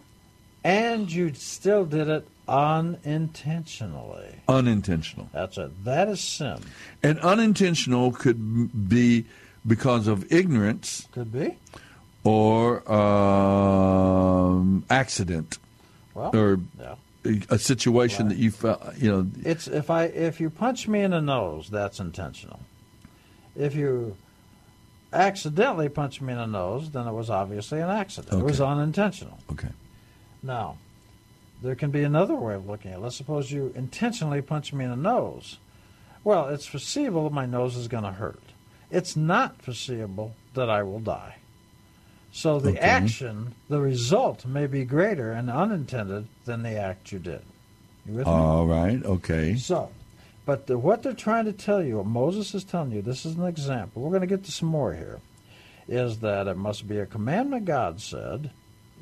[0.65, 4.41] and you still did it unintentionally.
[4.49, 5.29] Unintentional.
[5.33, 5.85] That's it.
[5.85, 6.59] That is sin.
[7.03, 9.25] And unintentional could be
[9.67, 11.57] because of ignorance Could be.
[12.25, 15.59] or um, accident
[16.15, 16.95] Well, or yeah.
[17.25, 19.27] a- a situation that you felt, you know.
[19.45, 22.61] It's if I if you punch me in the nose, that's intentional.
[23.57, 24.17] If you
[25.13, 28.41] accidentally punch me in the nose, then it was obviously an accident.
[28.41, 29.39] It was unintentional.
[29.51, 29.69] Okay.
[30.43, 30.77] Now,
[31.63, 33.01] there can be another way of looking at it.
[33.03, 35.59] Let's suppose you intentionally punch me in the nose.
[36.25, 38.43] Well, it's foreseeable that my nose is going to hurt.
[38.91, 41.37] It's not foreseeable that I will die.
[42.31, 42.79] So the Okay.
[42.81, 47.43] action, the result may be greater and unintended than the act you did.
[48.07, 48.33] You with me?
[48.33, 49.03] All right.
[49.05, 49.57] Okay.
[49.57, 49.91] So,
[50.47, 53.37] but the, what they're trying to tell you, what Moses is telling you, this is
[53.37, 54.03] an example.
[54.03, 55.21] We're going to get to some more here.
[55.89, 58.51] Is that it must be a commandment God said,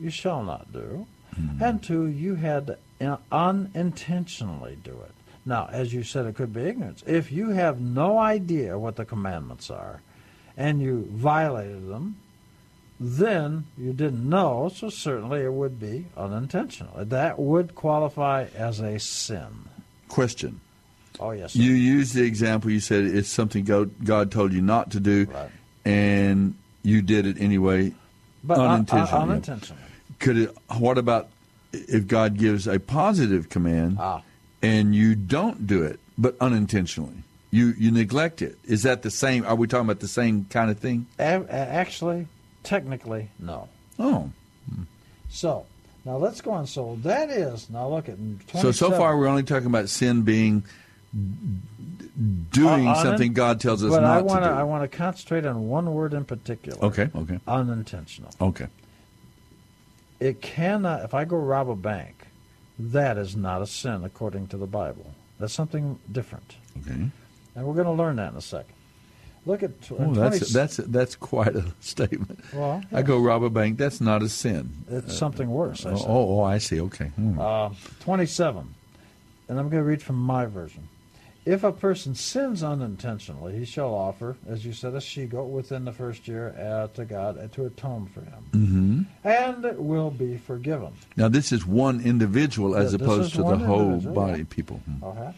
[0.01, 1.07] you shall not do,
[1.41, 1.63] Mm-hmm.
[1.63, 2.79] and two, you had to
[3.31, 5.13] unintentionally do it.
[5.45, 7.05] Now, as you said, it could be ignorance.
[7.07, 10.01] If you have no idea what the commandments are,
[10.57, 12.17] and you violated them,
[12.99, 16.93] then you didn't know, so certainly it would be unintentional.
[17.05, 19.69] That would qualify as a sin.
[20.09, 20.61] Question.
[21.21, 21.53] Oh, yes.
[21.53, 21.61] sir.
[21.61, 22.71] You used the example.
[22.71, 25.51] You said it's something God, told you not to do, Right.
[25.85, 27.93] and you did it anyway,
[28.43, 29.23] But un- unintentionally.
[29.23, 29.83] un- unintentionally.
[30.19, 30.57] Could it?
[30.79, 31.29] What about
[31.73, 34.23] if God gives a positive command Ah.
[34.63, 37.23] and you don't do it, but unintentionally?
[37.51, 38.59] You you neglect it.
[38.65, 39.45] Is that the same?
[39.47, 41.07] Are we talking about the same kind of thing?
[41.19, 42.27] Actually,
[42.63, 43.69] technically, no.
[43.99, 44.31] Oh,
[45.29, 45.67] So,
[46.05, 46.67] now let's go on.
[46.67, 48.17] So that is, now look at
[48.55, 50.65] so so far we're only talking about sin being
[52.51, 54.55] doing Uh, unin- something God tells us but not I wanna, to do.
[54.55, 56.83] I want to concentrate on one word in particular.
[56.85, 57.39] Okay, okay.
[57.47, 58.31] Unintentional.
[58.41, 58.67] Okay.
[60.21, 62.27] It cannot, if I go rob a bank,
[62.79, 65.13] that is not a sin according to the Bible.
[65.39, 66.57] That's something different.
[66.81, 67.11] Okay.
[67.55, 68.73] And we're going to learn that in a second.
[69.45, 72.41] Look at tw- Oh, 20 that's that's that's quite a statement.
[72.53, 73.79] Well, I go rob a bank.
[73.79, 74.71] That's not a sin.
[74.91, 75.87] It's something worse.
[75.87, 76.81] I Oh, oh, oh, I see.
[76.81, 77.07] Okay.
[77.07, 77.39] Hmm.
[77.39, 78.75] Uh, 27.
[79.49, 80.89] And I'm going to read from my version.
[81.47, 85.85] If a person sins unintentionally, he shall offer, as you said, a she goat within
[85.85, 88.43] the first year uh, to God uh, to atone for him.
[88.53, 90.93] hmm And it will be forgiven.
[91.17, 94.45] Now this is one individual as Yeah, opposed to the whole body yeah.
[94.51, 94.79] people.
[94.79, 95.05] Hmm.
[95.05, 95.31] Okay.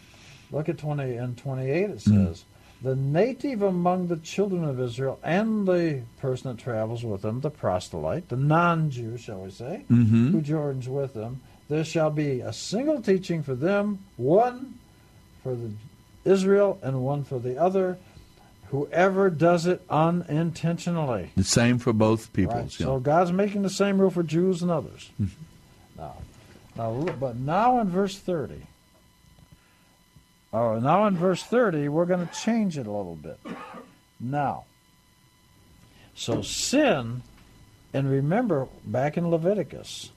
[0.51, 1.83] Look at 20 and 28.
[1.91, 2.01] It Mm.
[2.01, 2.43] says,
[2.81, 7.51] The native among the children of Israel and the person that travels with them, the
[7.51, 10.31] proselyte, the non Jew, shall we say, Mhm.
[10.31, 14.73] who joins with them, there shall be a single teaching for them, one
[15.43, 15.69] for the
[16.29, 17.97] Israel and one for the other.
[18.69, 21.31] Whoever does it unintentionally.
[21.35, 22.33] The same for both Right.
[22.33, 22.79] peoples.
[22.79, 22.85] yeah.
[22.85, 25.09] So God's making the same rule for Jews and others.
[25.19, 25.29] Mhm.
[25.97, 26.15] Now,
[26.75, 28.67] now, but now in verse thirty.
[30.53, 33.39] Oh, now in verse thirty, we're going to change it a little bit.
[34.19, 34.65] Now,
[36.15, 37.21] so sin,
[37.93, 40.11] and remember back in Leviticus,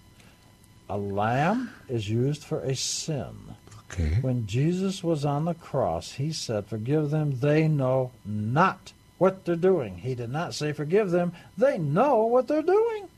[0.89, 3.57] a lamb is used for a sin.
[3.93, 4.19] Okay.
[4.23, 9.55] When Jesus was on the cross, he said, Forgive them, they know not what they're
[9.57, 9.99] doing.
[9.99, 13.09] He did not say, Forgive them, they know what they're doing.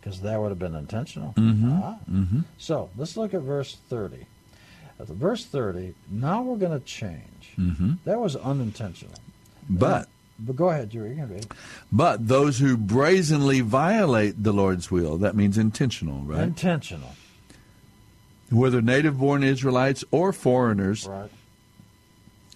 [0.00, 1.32] Because that would have been intentional.
[1.36, 1.80] Mhm.
[1.82, 1.98] Ah.
[2.10, 2.44] Mhm.
[2.58, 4.26] So let's look at verse 30.
[4.98, 7.52] At the verse 30, now we're going to change.
[7.58, 7.98] Mhm.
[8.04, 9.14] That was unintentional.
[9.68, 10.08] But
[10.38, 11.10] But go ahead, Jerry.
[11.10, 11.46] You can read.
[11.92, 16.42] but those who brazenly violate the Lord's will, that means intentional, right?
[16.42, 17.14] Intentional.
[18.52, 21.30] Whether native-born Israelites or foreigners Right.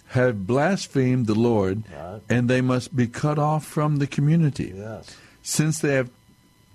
[0.09, 2.21] have blasphemed the Lord, Right.
[2.29, 4.73] and they must be cut off from the community.
[4.75, 5.15] Yes.
[5.41, 6.09] Since they have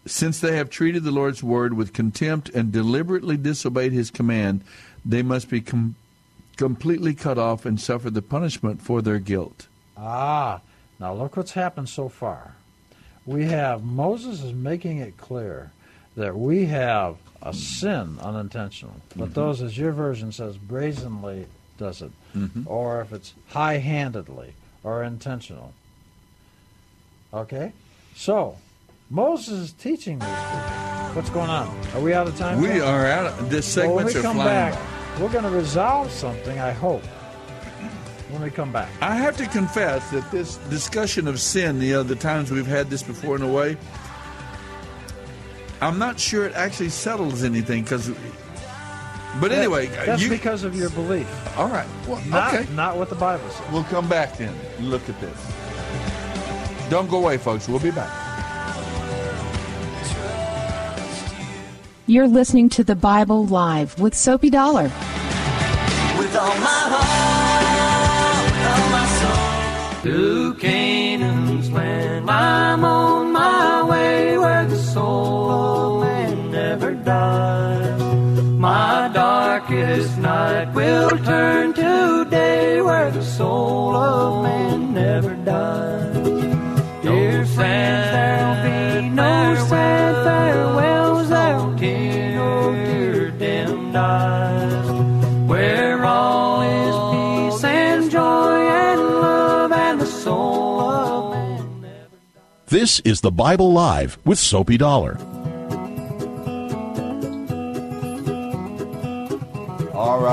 [0.05, 4.62] since they have treated the Lord's word with contempt and deliberately disobeyed his command,
[5.05, 5.95] they must be com-
[6.57, 9.68] completely cut off and suffer the punishment for their guilt.
[9.97, 10.61] Ah,
[10.99, 12.57] now look what's happened so far.
[13.25, 15.70] We have Moses is making it clear
[16.16, 21.47] that we have a sin unintentional, but those, as your version says, brazenly
[21.78, 22.64] does it, Mhm.
[22.66, 25.72] or if it's high-handedly or intentional.
[27.34, 27.72] Okay,
[28.14, 28.57] so
[29.11, 31.14] Moses is teaching these people.
[31.14, 31.68] What's going on?
[31.95, 32.61] Are we out of time?
[32.61, 33.26] We are out.
[33.26, 34.72] Of, this Well, when we come flying.
[34.74, 36.59] back, we're going to resolve something.
[36.59, 37.05] I hope.
[38.30, 38.88] When we come back.
[39.03, 43.03] I have to confess that this discussion of sin, the other times we've had this
[43.03, 43.76] before in a way,
[45.83, 48.09] I'm not sure it actually settles anything because.
[49.41, 51.26] But That- anyway, that's you, because of your belief.
[51.59, 51.87] all right.
[52.07, 52.66] Well, Not, okay.
[52.74, 53.62] not what the Bible says.
[53.72, 54.55] We'll come back then.
[54.80, 55.37] Look at this.
[56.91, 57.68] Don't go away, folks.
[57.68, 58.11] We'll be back.
[62.07, 64.85] You're listening to the Bible Live with Soapy Dollar.
[66.18, 70.03] With all my heart, with all my soul.
[70.05, 73.11] To Canaan's land, I'm on
[77.05, 77.96] never.
[78.59, 86.14] My darkest night will turn to day where the soul of man never dies.
[87.03, 95.48] Dear friends, there'll be no sad farewells, there'll be no tear dimmed eyes.
[95.48, 102.07] Where all is peace and joy and love and the soul of man.
[102.68, 105.18] This is the Bible Live with Soapy Dollar.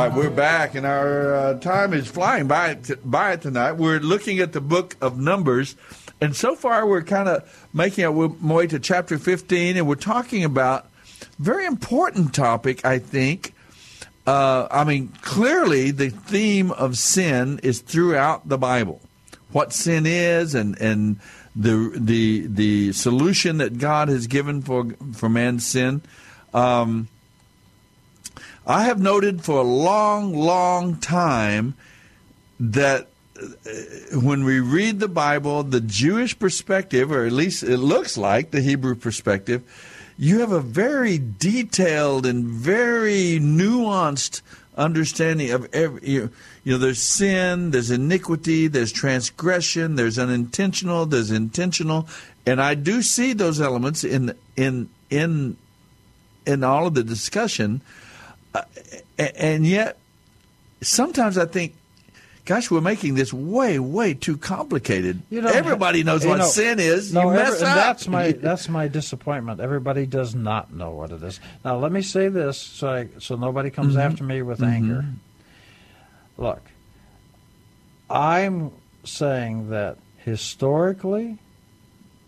[0.10, 3.74] Right, we're back, and our uh, time is flying by by tonight.
[3.74, 5.76] We're looking at the book of Numbers,
[6.20, 10.44] and so far we're kind of making our way to chapter 15, and we're talking
[10.44, 10.90] about
[11.38, 13.54] very important topic, I think.
[14.26, 19.02] Uh, I mean, clearly the theme of sin is throughout the Bible.
[19.52, 21.20] What sin is, and and
[21.56, 26.02] the the the solution that God has given for for man's sin.
[26.54, 27.10] Um,
[28.70, 31.74] I have noted for a long, long time
[32.60, 33.50] that uh,
[34.20, 38.62] when we read the Bible, the Jewish perspective, or at least it looks like the
[38.62, 39.64] Hebrew perspective,
[40.20, 44.44] you have a very detailed and very nuanced
[44.78, 46.08] understanding of every.
[46.08, 46.30] You,
[46.64, 52.08] you know, there's sin, there's iniquity, there's transgression, there's unintentional, there's intentional,
[52.46, 55.58] and I do see those elements in in in
[56.46, 57.82] in all of the discussion.
[58.54, 58.62] Uh,
[59.18, 59.98] and yet,
[60.82, 61.76] sometimes I think,
[62.46, 65.22] gosh, we're making this way, way too complicated.
[65.30, 67.14] You don't Everybody knows what know, sin is.
[67.14, 67.76] No, you mess every- up.
[67.76, 69.60] that's my that's my disappointment.
[69.60, 71.40] Everybody does not know what it is.
[71.64, 74.00] Now, let me say this so I, so nobody comes Mhm.
[74.02, 74.68] after me with Mhm.
[74.68, 75.06] anger.
[76.38, 76.62] Look,
[78.10, 78.72] I'm
[79.04, 81.38] saying that historically,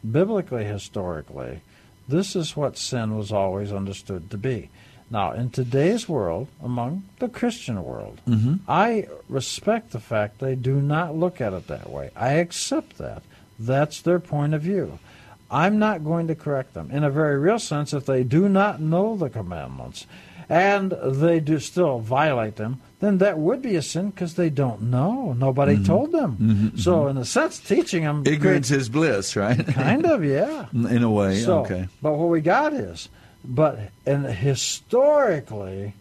[0.09, 1.61] biblically historically,
[2.07, 4.69] this is what sin was always understood to be.
[5.11, 8.59] Now, in today's world, among the Christian world, Mhm.
[8.67, 12.11] I respect the fact they do not look at it that way.
[12.15, 13.21] I accept that.
[13.59, 14.99] That's their point of view.
[15.51, 16.89] I'm not going to correct them.
[16.91, 20.07] In a very real sense, if they do not know the commandments
[20.49, 24.81] and they do still violate them, then that would be a sin because they don't
[24.83, 25.35] know.
[25.37, 25.85] Nobody Mhm.
[25.85, 26.37] told them.
[26.39, 29.65] Mhm, So, in a sense, teaching them Ignorance is bliss, right?
[29.67, 30.65] kind of, yeah.
[30.73, 31.87] In a way, So, okay.
[32.01, 33.09] But what we got is,
[33.43, 35.93] but and historically,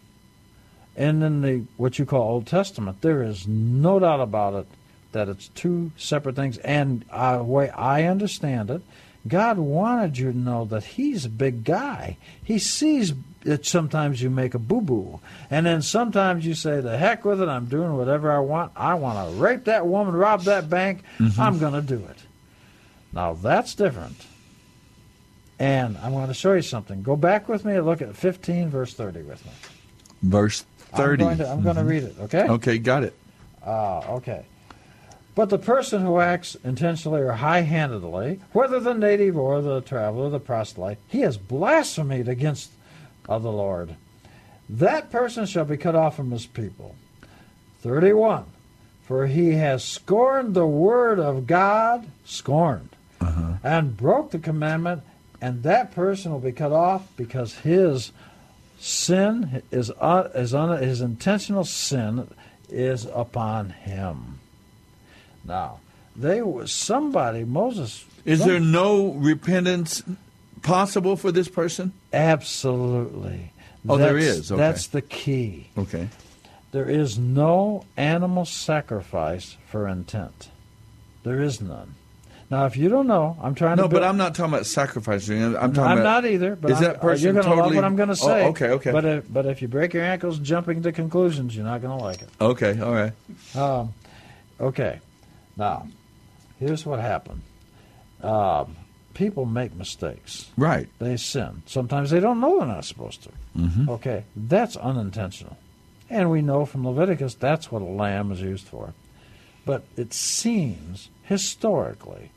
[0.95, 4.67] and in the what you call Old Testament, there is no doubt about it
[5.11, 6.57] that it's two separate things.
[6.59, 8.81] And uh, the way I understand it,
[9.27, 12.17] God wanted you to know that He's a big guy.
[12.43, 13.13] He sees
[13.43, 15.19] that sometimes you make a boo boo,
[15.49, 17.49] and then sometimes you say, "The heck with it!
[17.49, 18.71] I'm doing whatever I want.
[18.75, 21.03] I want to rape that woman, rob that bank.
[21.17, 21.39] Mhm.
[21.39, 22.17] I'm going to do it."
[23.13, 24.15] Now that's different.
[25.61, 27.03] And I want to show you something.
[27.03, 29.51] Go back with me and look at 15, verse 30 with me.
[30.23, 31.23] Verse 30.
[31.23, 32.47] I'm going to, I'm going to read it, okay?
[32.49, 33.13] Okay, got it.
[33.63, 34.43] Ah, okay.
[35.35, 40.31] But the person who acts intentionally or high handedly, whether the native or the traveler,
[40.31, 42.71] the proselyte, he has blasphemed against
[43.29, 43.97] uh, the Lord.
[44.67, 46.95] That person shall be cut off from his people.
[47.81, 48.45] 31.
[49.03, 52.89] For he has scorned the word of God, scorned,
[53.63, 55.03] and broke the commandment,
[55.41, 58.11] and that person will be cut off because his
[58.79, 62.29] sin is, un, is un, his intentional sin
[62.69, 64.39] is upon him.
[65.43, 65.79] Now,
[66.15, 68.05] they somebody Moses.
[68.23, 70.03] Is there no repentance
[70.61, 71.93] possible for this person?
[72.13, 73.51] Absolutely.
[73.89, 74.51] Oh, there That's- is.
[74.51, 74.59] Okay.
[74.59, 75.69] That's the key.
[75.77, 76.07] Okay.
[76.71, 80.49] There is no animal sacrifice for intent.
[81.23, 81.95] There is none.
[82.51, 83.87] Now, if you don't know, I'm trying No, to.
[83.89, 85.41] No, but I'm not talking about sacrificing.
[85.41, 86.23] I'm talking I'm about.
[86.23, 86.55] not either.
[86.57, 87.67] But is I'm, that uh, person you're going to totally?
[87.67, 88.45] love what I'm going to Oh, say.
[88.47, 91.81] okay, okay, But if, but if you break your ankles jumping to conclusions, you're not
[91.81, 92.29] going to like it.
[92.41, 93.13] okay, all right.
[93.55, 93.93] Um,
[94.59, 94.99] okay.
[95.55, 95.87] Now,
[96.59, 97.41] here's what happened.
[98.21, 98.75] Um,
[99.13, 100.49] people make mistakes.
[100.57, 100.89] Right.
[100.99, 101.63] They sin.
[101.67, 103.29] Sometimes they don't know they're not supposed to.
[103.57, 103.87] Mhm.
[103.89, 105.57] Okay, that's unintentional.
[106.09, 108.93] And we know from Leviticus that's what a lamb is used for.
[109.65, 112.31] But it seems, historically,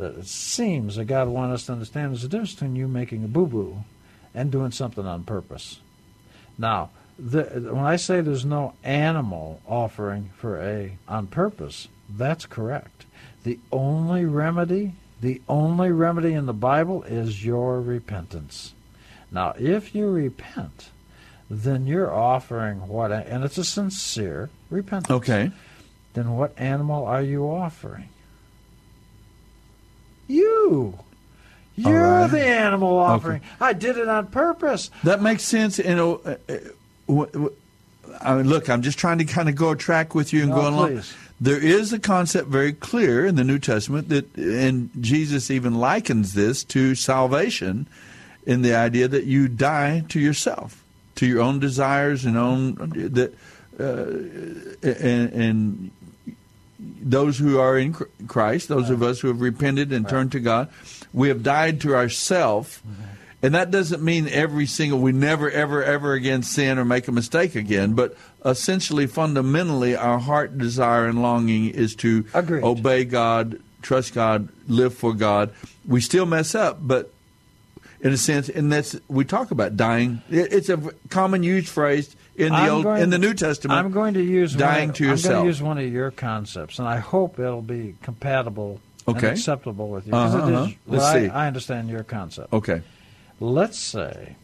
[0.00, 3.24] that it seems that God wants us to understand there's a difference between you making
[3.24, 3.84] a boo boo
[4.34, 5.80] and doing something on purpose.
[6.58, 7.42] Now, the,
[7.72, 13.04] when I say there's no animal offering for a on purpose, that's correct.
[13.44, 18.74] The only remedy, the only remedy in the Bible is your repentance.
[19.30, 20.90] Now, if you repent,
[21.48, 25.10] then you're offering what, and it's a sincere repentance.
[25.10, 25.50] Okay.
[26.14, 28.08] Then what animal are you offering?
[30.30, 30.98] You.
[31.76, 32.30] You're right.
[32.30, 33.40] the animal offering.
[33.60, 34.90] I did it on purpose.
[35.04, 35.78] That makes sense.
[35.78, 36.34] You know, uh,
[37.08, 37.48] uh,
[38.20, 40.50] I mean, look, I'm just trying to kind of go a track with you and
[40.50, 40.88] No, go along.
[40.88, 41.14] please.
[41.40, 46.34] There is a concept very clear in the New Testament that, and Jesus even likens
[46.34, 47.86] this to salvation,
[48.44, 50.82] in the idea that you die to yourself,
[51.14, 52.74] to your own desires and own
[53.14, 53.32] that,
[53.78, 55.90] uh, and, and
[57.02, 60.68] those who are in Christ, those of us who have repented and turned to God,
[61.12, 62.82] we have died to ourself.
[62.86, 63.02] Mm-hmm.
[63.42, 67.12] And that doesn't mean every single, we never, ever, ever again sin or make a
[67.12, 67.94] mistake again.
[67.94, 72.62] But essentially, fundamentally, our heart desire and longing is to Agreed.
[72.62, 75.54] obey God, trust God, live for God.
[75.86, 77.12] We still mess up, but
[78.02, 80.22] in a sense, and that's we talk about dying.
[80.30, 80.78] It's a
[81.08, 83.78] common used phrase in the old in the New Testament.
[83.78, 86.78] I'm going to use dying one, to I'm going to use one of your concepts,
[86.78, 89.28] and I hope it'll be compatible Okay.
[89.28, 90.12] and acceptable with you.
[90.14, 90.72] Uh-huh, is- uh-huh.
[90.86, 91.28] Let's I, see.
[91.28, 92.52] I understand your concept.
[92.52, 92.82] okay.
[93.40, 94.36] Let's say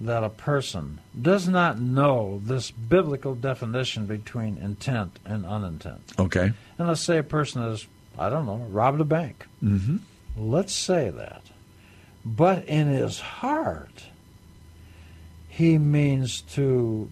[0.00, 6.00] that a person does not know this biblical definition between intent and unintent.
[6.18, 6.52] Okay.
[6.78, 7.86] And let's say a person has,
[8.18, 9.46] I don't know, robbed a bank.
[9.62, 9.96] Mm-hmm.
[10.36, 11.42] Let's say that.
[12.24, 14.04] But in his heart,
[15.58, 17.10] he means to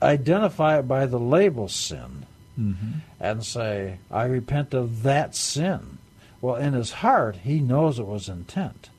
[0.00, 2.98] identify it by the label sin Mm-hmm.
[3.18, 5.98] and say, I repent of that sin.
[6.40, 8.90] Well, in his heart, he knows it was intent.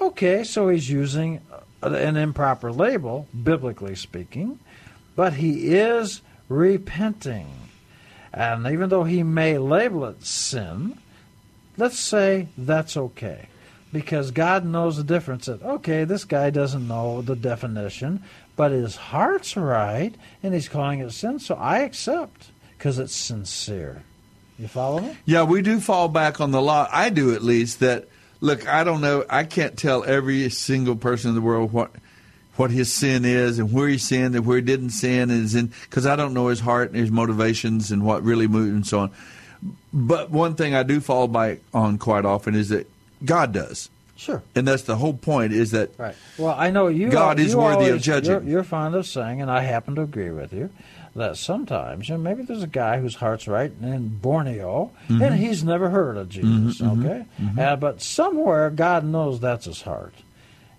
[0.00, 1.42] Okay, so he's using
[1.82, 4.58] an improper label, biblically speaking,
[5.14, 7.48] but he is repenting.
[8.32, 10.96] And even though he may label it sin,
[11.76, 13.48] let's say that's okay.
[13.94, 18.24] Because God knows the difference that, okay, this guy doesn't know the definition,
[18.56, 24.02] but his heart's right, and he's calling it sin, so I accept because it's sincere.
[24.58, 25.16] You follow me?
[25.26, 26.88] Yeah, we do fall back on the law.
[26.90, 27.78] I do at least.
[27.78, 28.08] That
[28.40, 29.24] look, I don't know.
[29.30, 31.92] I can't tell every single person in the world what
[32.56, 35.72] what his sin is and where he sinned and where he didn't sin is in
[35.84, 38.98] because I don't know his heart and his motivations and what really moved and so
[38.98, 39.10] on.
[39.92, 42.88] But one thing I do fall back on quite often is that
[43.24, 43.90] God does.
[44.16, 44.42] Sure.
[44.54, 46.14] And that's the whole point is that Right.
[46.38, 47.10] Well, I know you.
[47.10, 48.30] God is worthy of always- judging.
[48.30, 50.70] You're, you're fond of saying, and I happen to agree with you,
[51.16, 55.20] that sometimes, you know, maybe there's a guy whose heart's right in Borneo, Mhm.
[55.26, 56.80] and he's never heard of Jesus.
[56.80, 57.58] Mhm, mhm, okay, mhm.
[57.58, 60.14] Uh, but somewhere God knows that's his heart,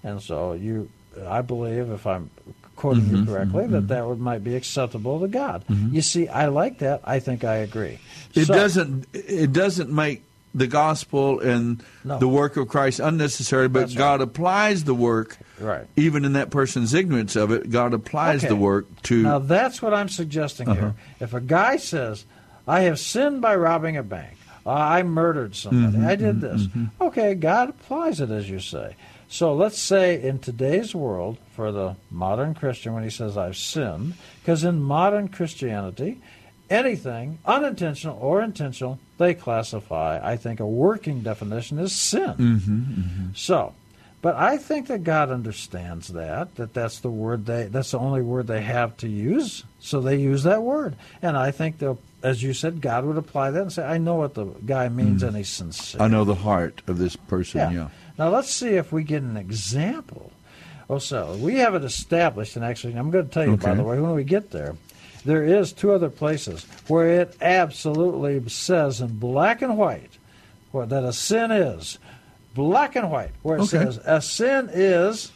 [0.04, 0.90] and so you,
[1.28, 2.30] I believe, if I'm
[2.78, 5.64] quoting you Mhm, correctly, mhm, that that would might be acceptable to God.
[5.92, 7.02] You see, I like that.
[7.06, 8.00] I think I agree.
[8.34, 10.24] it So- doesn't it doesn't make
[10.56, 12.18] the gospel and No.
[12.18, 13.98] the work of Christ unnecessary, but That's right.
[14.00, 15.86] God applies the work Right.
[15.96, 17.70] even in that person's ignorance of it.
[17.70, 18.48] God applies Okay.
[18.48, 20.80] the work to Now that's what I'm suggesting Uh-huh.
[20.80, 20.94] here.
[21.20, 22.26] If a guy says,
[22.68, 26.62] "I have sinned by robbing a bank," "I murdered somebody," Mhm, "I did mhm, this,"
[26.68, 26.90] mhm.
[27.02, 28.96] okay, God applies it as you say.
[29.28, 34.14] So let's say in today's world, for the modern Christian, when he says, "I've sinned,"
[34.42, 36.22] because in modern Christianity,
[36.70, 40.20] anything unintentional or intentional, they classify.
[40.24, 42.34] I think a working definition is sin.
[42.34, 43.74] Mm-hmm, So,
[44.22, 48.22] but I think that God understands that that that's the word they that's the only
[48.22, 49.64] word they have to use.
[49.80, 53.52] So they use that word, and I think they'll, as you said, God would apply
[53.52, 56.34] that and say, "I know what the guy means, and he's sincere." I know the
[56.36, 57.60] heart of this person.
[57.60, 57.72] Yeah.
[57.72, 57.88] Yeah.
[58.18, 60.32] Now let's see if we get an example.
[60.90, 63.84] Oh, so we have it established, and actually, I'm going to tell you by the
[63.84, 64.76] way when we get there.
[65.26, 70.18] There is two other places where it absolutely says in black and white
[70.72, 71.98] what that a sin is.
[72.54, 73.84] Black and white, where it Okay.
[73.84, 75.32] says a sin is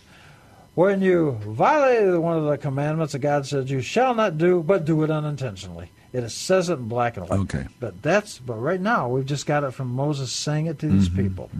[0.76, 4.86] when you violate one of the commandments that God says you shall not do, but
[4.86, 5.92] do it unintentionally.
[6.14, 7.40] It says it in black and white.
[7.42, 7.68] Okay.
[7.80, 11.10] But that's but right now we've just got it from Moses saying it to these
[11.10, 11.22] Mm-hmm.
[11.22, 11.52] people,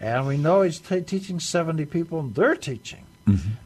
[0.00, 3.05] and we know he's t- teaching seventy people, and they're teaching.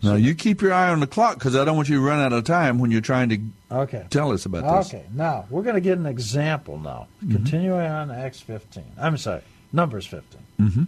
[0.02, 2.18] Now you keep your eye on the clock because I don't want you to run
[2.20, 3.38] out of time when you're trying to
[3.70, 4.06] Okay.
[4.10, 4.94] tell us about this.
[4.94, 7.08] Okay, now we're going to get an example now.
[7.22, 7.34] Mm-hmm.
[7.34, 8.82] Continuing on Acts 15.
[8.98, 9.42] I'm sorry,
[9.72, 10.40] Numbers 15.
[10.60, 10.82] Mm-hmm.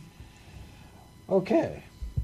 [1.29, 1.83] Okay,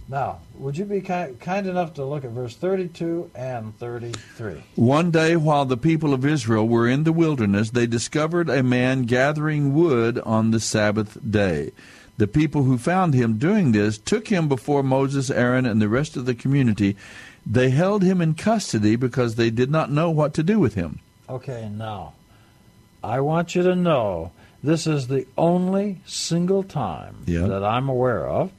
[0.09, 4.63] now would you be ki- kind enough to look at verse 32 and 33?
[4.75, 9.03] One day, while the people of Israel were in the wilderness, they discovered a man
[9.03, 11.73] gathering wood on the Sabbath day.
[12.19, 16.17] The people who found him doing this took him before Moses, Aaron, and the rest
[16.17, 16.97] of the community.
[17.47, 20.99] They held him in custody because they did not know what to do with him.
[21.29, 22.15] Okay, now
[23.03, 24.33] I want you to know
[24.65, 27.47] this is the only single time Yeah.
[27.47, 28.51] that I'm aware of,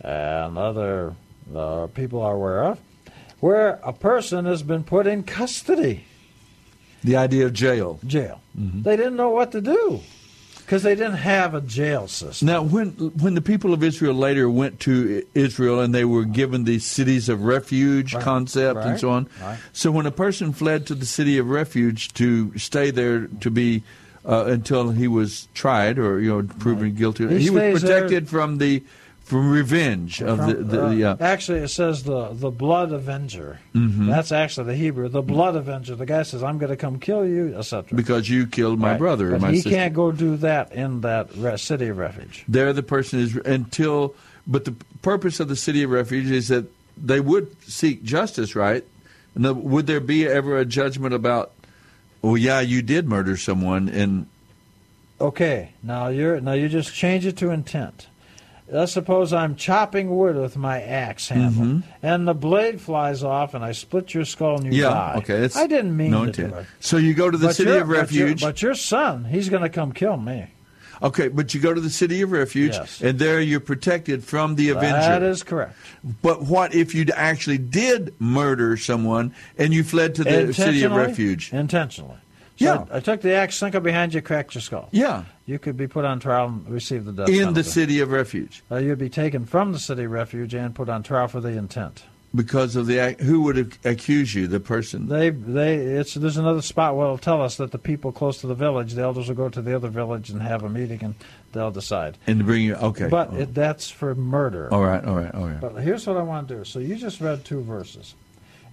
[0.00, 1.16] and other
[1.54, 2.78] uh, people are aware of,
[3.40, 6.04] where a person has been put in custody.
[7.02, 7.98] The idea of jail.
[8.06, 8.40] Jail.
[8.58, 8.82] Mm-hmm.
[8.82, 10.00] They didn't know what to do
[10.64, 12.46] because they didn't have a jail system.
[12.46, 12.90] Now, when
[13.22, 17.28] when the people of Israel later went to Israel and they were given the cities
[17.28, 19.58] of refuge Right, concept and so on, right.
[19.72, 23.82] so when a person fled to the city of refuge to stay there to be
[24.26, 28.00] uh, until he was tried or you know proven guilty, He he, was stays there-
[28.02, 28.82] protected from the
[29.34, 31.16] from revenge of the, From, the uh, yeah.
[31.18, 33.58] Actually, it says the the blood avenger.
[33.74, 34.06] Mhm.
[34.06, 35.08] That's actually the Hebrew.
[35.08, 35.96] The blood avenger.
[35.96, 37.96] The guy says, "I'm going to come kill you," etc.
[37.96, 38.98] because you killed my Right.
[38.98, 39.70] brother But my he sister.
[39.70, 42.44] can't go do that in that re- city of refuge.
[42.46, 44.14] There, the person is until.
[44.46, 46.66] But the purpose of the city of refuge is that
[46.96, 48.84] they would seek justice, right?
[49.34, 51.50] And the, would there be ever a judgment about?
[52.22, 54.26] Oh, yeah, you did murder someone, and
[55.20, 58.06] Okay, now you're now you just change it to intent.
[58.66, 61.82] Let's suppose I'm chopping wood with my axe handle, Mhm.
[62.02, 65.14] and the blade flies off, and I split your skull and you yeah, die.
[65.18, 66.62] okay, it's I didn't mean no to do intent.
[66.62, 66.66] it.
[66.80, 68.40] So you go to the But city of refuge.
[68.40, 70.46] But your son, he's going to come kill me.
[71.02, 73.02] okay, but you go to the city of refuge, Yes.
[73.02, 74.96] and there you're protected from the avenger.
[74.98, 75.74] That is correct.
[76.22, 80.92] But what if you actually did murder someone and you fled to the city of
[80.92, 81.52] refuge?
[81.52, 82.16] Intentionally.
[82.56, 82.84] So Yeah.
[82.90, 84.88] I, I took the axe, sunk it behind you, cracked your skull.
[84.92, 85.24] Yeah.
[85.46, 87.54] You could be put on trial and receive the death In penalty.
[87.62, 88.62] the city of refuge.
[88.70, 91.50] Uh, you'd be taken from the city of refuge and put on trial for the
[91.50, 92.04] intent.
[92.34, 94.48] Because of the who would accuse you?
[94.48, 95.06] The person.
[95.08, 98.48] They, they, it's there's another spot where it'll tell us that the people close to
[98.48, 101.14] the village, the elders will go to the other village and have a meeting, and
[101.52, 102.18] they'll decide.
[102.26, 102.74] And bring you.
[102.74, 103.06] Okay.
[103.06, 104.68] But it, that's for murder.
[104.74, 105.04] all right.
[105.04, 105.32] All right.
[105.32, 105.60] All right.
[105.60, 106.64] But here's what I want to do.
[106.64, 108.16] So you just read two verses.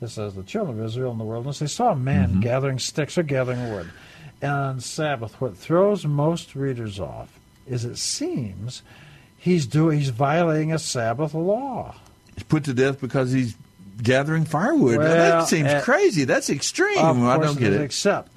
[0.02, 2.40] It says the children of Israel in the wilderness they saw a man Mm-hmm.
[2.42, 3.90] gathering sticks or gathering wood.
[4.42, 8.82] And on Sabbath, what throws most readers off is it seems
[9.38, 11.96] he's doing he's violating a Sabbath law.
[12.34, 13.56] He's put to death because he's
[14.02, 14.98] gathering firewood.
[14.98, 15.08] Well,
[15.42, 16.24] that seems uh, crazy.
[16.24, 16.98] That's extreme.
[16.98, 17.82] Of I don't get it.
[17.82, 18.32] Except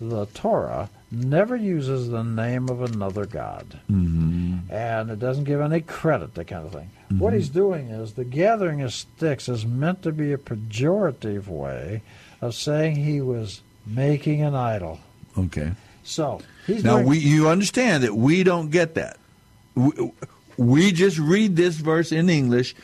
[0.00, 3.78] the Torah never uses the name of another god.
[3.90, 4.72] Mm-hmm.
[4.72, 6.88] and it doesn't give any credit, that kind of thing.
[7.18, 12.02] What he's doing is the gathering of sticks is meant to be a pejorative way
[12.40, 15.00] of saying he was making an idol.
[15.36, 15.72] Okay.
[16.04, 19.18] So he's Now doing, we, you understand that we don't get that.
[19.74, 20.12] We,
[20.56, 22.74] we just read this verse in English,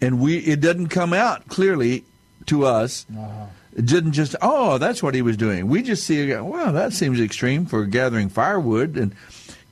[0.00, 2.04] and we it doesn't come out clearly
[2.46, 3.06] to us.
[3.16, 3.46] Uh-huh.
[3.76, 5.68] It didn't just oh that's what he was doing.
[5.68, 9.14] We just see wow that seems extreme for gathering firewood, and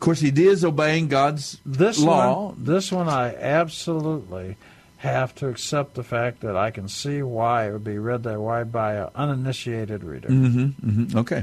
[0.04, 2.46] course he is obeying God's this law.
[2.50, 4.56] One, this one, I absolutely
[4.98, 8.40] have to accept the fact that I can see why it would be read that
[8.40, 10.28] way by an uninitiated reader.
[10.28, 11.42] hmm hmm Okay.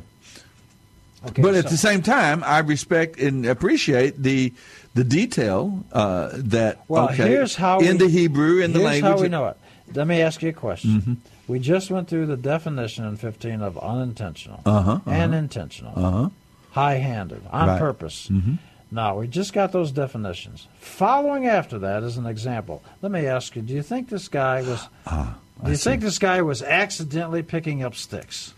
[1.28, 4.54] Okay, but at the same time, I respect and appreciate the
[4.96, 8.92] the detail uh, that Well, okay here's how in we- the Hebrew in the here's
[9.04, 9.18] language.
[9.18, 9.58] how we know it.
[9.94, 11.02] Let me ask you a question.
[11.02, 11.18] Mhm.
[11.48, 15.12] We just went through the definition in 15 of unintentional Uh-huh, uh-huh.
[15.12, 16.30] and intentional, Uh-huh.
[16.72, 17.80] High-handed, on Right.
[17.80, 18.28] purpose.
[18.32, 18.58] Mhm.
[18.94, 20.68] Now we just got those definitions.
[20.80, 22.84] Following after that is an example.
[23.02, 24.88] Let me ask you: Do you think this guy was?
[25.08, 28.54] Ah, do you think this guy was accidentally picking up sticks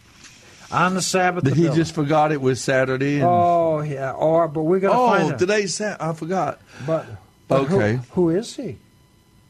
[0.72, 1.44] on the Sabbath?
[1.44, 1.82] That of he building?
[1.84, 3.16] just forgot it was Saturday.
[3.18, 4.12] And, Oh yeah.
[4.12, 6.02] Or but we got to oh, find today's Sat.
[6.02, 6.60] I forgot.
[6.88, 7.06] But,
[7.48, 8.00] but who- Okay.
[8.12, 8.78] who is he?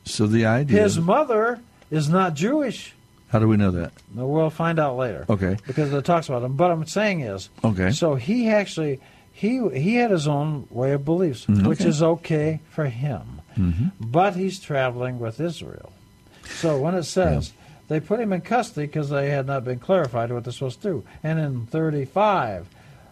[0.05, 0.81] So the idea.
[0.81, 1.59] His mother
[1.91, 2.93] is not Jewish.
[3.33, 3.91] How do we know that?
[4.13, 5.25] No, we'll find out later.
[5.29, 5.57] Okay.
[5.67, 6.55] Because it talks about him.
[6.55, 7.91] But I'm saying is, Okay.
[7.91, 9.01] so he actually
[9.33, 11.89] he he had his own way of beliefs, Mm, which okay.
[11.89, 13.41] is okay for him.
[13.57, 13.91] Mhm.
[13.99, 15.91] But he's traveling with Israel.
[16.61, 17.51] So when it says
[17.87, 20.87] they put him in custody because they had not been clarified what they're supposed to
[20.87, 22.69] do, and in 35.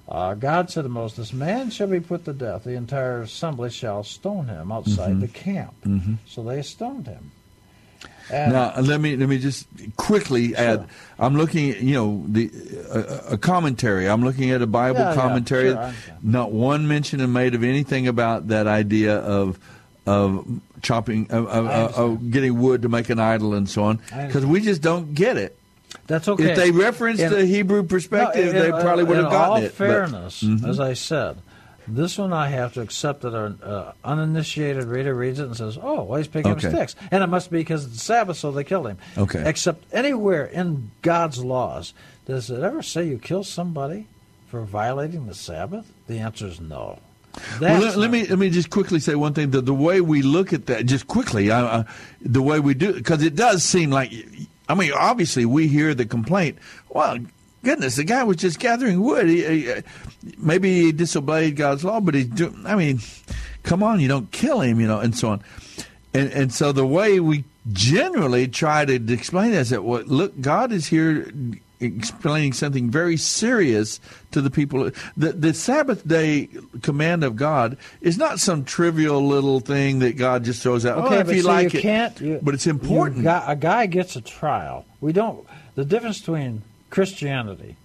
[0.08, 2.66] Uh, God said to Moses, "This man shall be put to death.
[2.66, 5.22] The entire assembly shall stone him outside Mhm.
[5.22, 6.18] the camp." Mhm.
[6.28, 7.32] So they stoned him.
[8.32, 9.68] And- now, let me let me just
[9.98, 10.88] quickly add.
[11.20, 12.50] I'm looking, at, you know, the
[12.92, 14.10] uh, a commentary.
[14.10, 15.70] I'm looking at a Bible Yeah, yeah, commentary.
[15.72, 15.94] sure,
[16.24, 19.60] Not one mention is made of anything about that idea of
[20.08, 20.48] of
[20.82, 24.60] chopping, of, of, of, getting wood to make an idol and so on, because we
[24.60, 25.56] just don't get it.
[26.08, 26.52] That's okay.
[26.52, 29.58] If they referenced In- the Hebrew perspective, No, in- they probably would have gotten all
[29.58, 29.64] it.
[29.64, 30.68] but- fairness, Mhm.
[30.68, 31.38] as I said,
[31.88, 35.78] this one I have to accept that an uh, uninitiated reader reads it and says,
[35.82, 36.68] "Oh, well, he's picking Okay.
[36.68, 38.98] up sticks," and it must be because it's Sabbath, so they killed him.
[39.18, 39.44] Okay.
[39.46, 41.94] Except anywhere in God's laws,
[42.26, 44.08] does it ever say you kill somebody
[44.48, 45.92] for violating the Sabbath?
[46.08, 47.00] The answer is no.
[47.62, 49.52] Well, let, let me let me just quickly say one thing.
[49.52, 51.86] The, the way we look at that, just quickly, I, I,
[52.20, 54.12] the way we do, because it does seem like,
[54.68, 56.58] I mean, obviously we hear the complaint.
[56.90, 57.20] Well,
[57.64, 59.28] goodness, the guy was just gathering wood.
[59.28, 59.82] He, he, uh,
[60.38, 62.64] maybe he disobeyed God's law, but he's doing.
[62.66, 63.00] I mean,
[63.64, 65.44] come on, you don't kill him, you know, and so on.
[66.14, 70.72] And and so the way we generally try to explain this, that what look, God
[70.72, 71.32] is here
[71.82, 74.00] explaining something very serious
[74.32, 74.92] to the people.
[75.18, 76.50] The, the Sabbath day
[76.84, 81.00] command of God is not some trivial little thing that God just throws out.
[81.06, 82.22] Okay, oh, if but you see, like you it, can't.
[82.22, 83.24] You, but it's important.
[83.24, 84.86] got- a guy gets a trial.
[85.02, 85.46] We don't.
[85.76, 86.62] The difference between
[86.92, 87.78] Christianity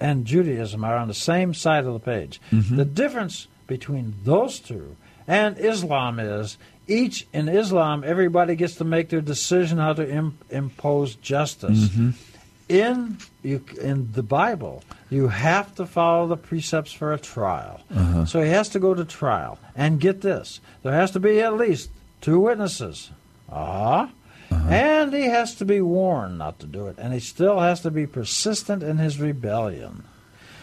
[0.00, 2.40] and Judaism are on the same side of the page.
[2.50, 2.76] Mm-hmm.
[2.76, 4.96] The difference between those two
[5.26, 10.38] and Islam is each in Islam, everybody gets to make their decision how to Im-
[10.50, 11.88] impose justice.
[11.88, 12.10] Mm-hmm.
[12.66, 17.82] In you, in the Bible, you have to follow the precepts for a trial.
[17.94, 18.24] Uh-huh.
[18.24, 19.58] So he has to go to trial.
[19.76, 23.10] And get this there has to be at least two witnesses.
[23.50, 24.08] Uh-huh.
[24.64, 24.74] Uh-huh.
[24.74, 26.96] And he has to be warned not to do it.
[26.98, 30.04] And he still has to be persistent in his rebellion.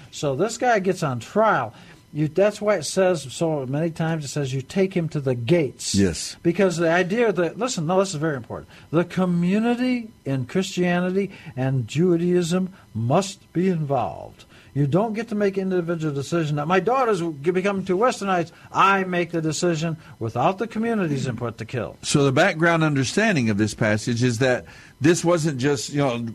[0.09, 1.73] So this guy gets on trial.
[2.11, 5.35] You, that's why it says so many times it says you take him to the
[5.35, 5.95] gates.
[5.95, 6.35] Yes.
[6.43, 8.69] Because the idea that, listen, no, this is very important.
[8.89, 14.45] The community in Christianity and Judaism must be involved.
[14.73, 18.51] You don't get to make individual decision that my daughters become too westernized.
[18.71, 21.97] I make the decision without the community's input to kill.
[22.03, 24.65] So the background understanding of this passage is that
[25.01, 26.25] this wasn't just you know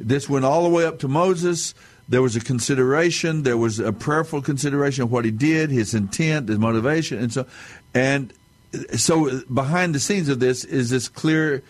[0.00, 1.74] this went all the way up to Moses.
[2.08, 3.42] There was a consideration.
[3.42, 7.46] There was a prayerful consideration of what he did, his intent, his motivation, and so
[7.94, 8.32] and
[8.96, 11.62] so behind the scenes of this is this clear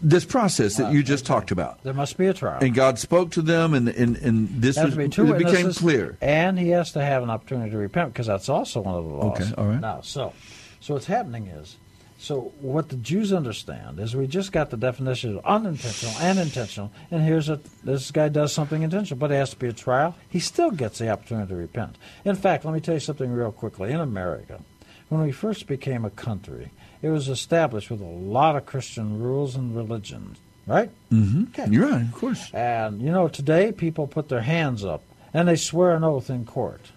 [0.00, 1.82] this process that you just talked about.
[1.82, 2.62] There must be a trial.
[2.62, 6.16] And God spoke to them, and and, and this was, be it became clear.
[6.20, 9.10] and he has to have an opportunity to repent because that's also one of the
[9.10, 9.40] laws.
[9.40, 9.80] Okay, all right.
[9.80, 10.32] Now, so,
[10.80, 11.76] so what's happening is,
[12.18, 16.92] so what the Jews understand is we just got the definition of unintentional and intentional,
[17.10, 20.14] and here's a this guy does something intentional, but it has to be a trial.
[20.28, 21.96] He still gets the opportunity to repent.
[22.24, 23.90] In fact, let me tell you something real quickly.
[23.90, 24.60] In America,
[25.08, 26.70] when we first became a country,
[27.02, 30.90] it was established with a lot of Christian rules and religion, right?
[31.12, 31.72] Mm-hmm.
[31.72, 32.52] You're right, of course.
[32.54, 35.02] And you know, today people put their hands up
[35.34, 36.92] and they swear an oath in court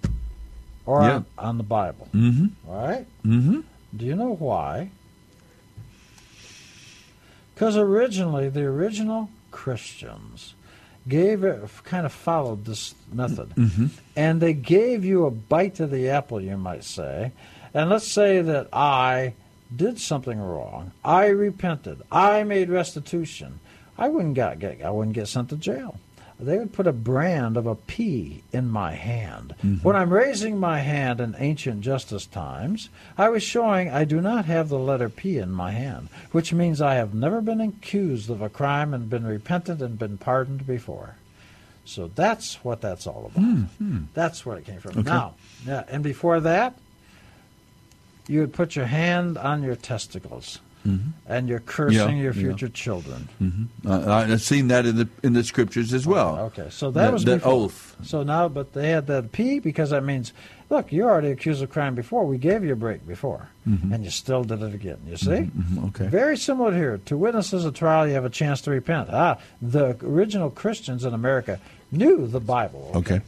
[0.85, 1.15] or Yeah.
[1.15, 2.07] on, on the Bible.
[2.13, 2.69] Mm-hmm.
[2.69, 3.05] All right?
[3.25, 3.61] Mm-hmm.
[3.97, 4.91] Do you know why?
[7.53, 10.53] Because originally, the original Christians
[11.07, 13.49] gave it, kind of followed this method.
[13.55, 13.85] Mm-hmm.
[14.15, 17.31] And they gave you a bite to the apple, you might say.
[17.73, 19.33] And let's say that I
[19.75, 20.91] did something wrong.
[21.03, 22.01] I repented.
[22.11, 23.59] I made restitution.
[23.97, 25.99] I wouldn't get, get I wouldn't get sent to jail.
[26.37, 29.55] They would put a brand of a P in my hand.
[29.63, 29.87] Mm-hmm.
[29.87, 34.43] When I'm raising my hand in ancient justice times, I was showing I do not
[34.45, 38.41] have the letter P in my hand, which means I have never been accused of
[38.41, 41.15] a crime and been repentant and been pardoned before.
[41.85, 43.43] So that's what that's all about.
[43.43, 44.03] Mm-hmm.
[44.13, 44.99] That's where it came from.
[44.99, 45.03] Okay.
[45.03, 45.35] Now,
[45.65, 46.77] yeah, and before that,
[48.27, 50.59] you would put your hand on your testicles,
[51.27, 52.41] and you're cursing Yeah, your yeah.
[52.43, 53.27] future children.
[53.41, 53.87] Mm-hmm.
[53.89, 56.37] Uh, I've seen that in the in the scriptures as well.
[56.53, 57.53] Okay, so that, was the before.
[57.53, 57.95] oath.
[58.03, 60.31] So now, but they had that P because that means,
[60.69, 62.25] look, you're already accused of crime before.
[62.27, 63.93] We gave you a break before, Mhm.
[63.95, 64.97] and you still did it again.
[65.07, 65.49] You see?
[65.57, 66.05] Mhm, Okay.
[66.07, 66.99] Very similar here.
[67.05, 69.09] To witnesses a trial, you have a chance to repent.
[69.11, 71.59] Ah, the original Christians in America
[71.91, 72.91] knew the Bible.
[72.93, 73.21] Okay.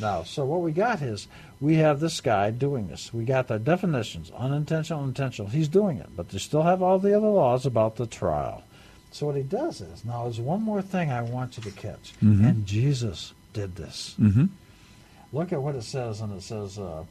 [0.00, 1.26] Now, so what we got is
[1.60, 3.14] we have this guy doing this.
[3.14, 5.50] We got the definitions, unintentional, intentional.
[5.50, 8.62] He's doing it, but they still have all the other laws about the trial.
[9.10, 12.12] So what he does is now there's one more thing I want you to catch,
[12.22, 12.46] Mhm.
[12.46, 14.14] and Jesus did this.
[14.20, 14.46] Mm-hmm.
[15.32, 17.04] Look at what it says, and it says uh,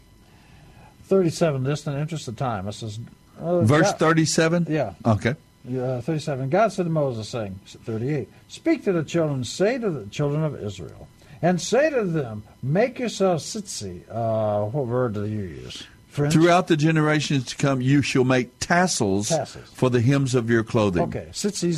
[1.05, 1.65] 37.
[1.65, 2.99] Just in the interest of time, it says
[3.39, 4.67] uh, Verse God- thirty-seven.
[4.69, 4.93] Yeah.
[5.05, 5.35] Okay.
[5.67, 6.49] uh, 37.
[6.49, 10.61] God said to Moses, saying, 38, Speak to the children, say to the children of
[10.63, 11.07] Israel,
[11.41, 14.01] and say to them, Make yourselves sitsi.
[14.09, 15.83] Uh, what word do you use?
[16.07, 16.31] Fringe?
[16.33, 19.69] Throughout the generations to come, you shall make tassels, Tassels.
[19.73, 21.03] for the hems of your clothing.
[21.03, 21.27] Okay,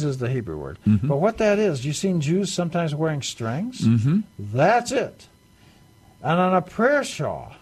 [0.03, 0.77] is the Hebrew word.
[0.87, 1.07] Mhm.
[1.07, 3.81] But what that is, you've seen Jews sometimes wearing strings?
[3.81, 4.23] Mhm.
[4.37, 5.27] That's it.
[6.23, 7.53] And on a prayer shawl,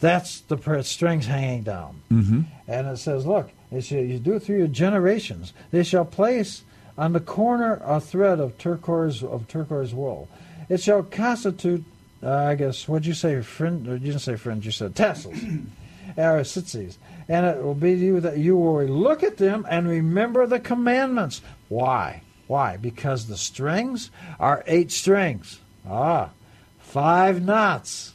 [0.00, 2.00] that's the prayer, strings hanging down.
[2.12, 2.40] Mm-hmm.
[2.68, 5.52] And it says, look, it shall, you do it through your generations.
[5.70, 6.62] They shall place
[6.98, 10.28] on the corner a thread of turquoise of turquoise wool.
[10.68, 11.84] It shall constitute,
[12.22, 13.86] uh, I guess, what'd you say, friend?
[13.88, 15.36] Or you didn't say fringe, you said tassels,
[16.16, 16.96] or tzitzis.
[17.28, 21.40] And it will be you that you will look at them and remember the commandments.
[21.68, 22.22] Why?
[22.46, 22.76] Why?
[22.76, 25.58] Because the strings are eight strings.
[25.88, 26.30] Ah,
[26.78, 28.14] five knots.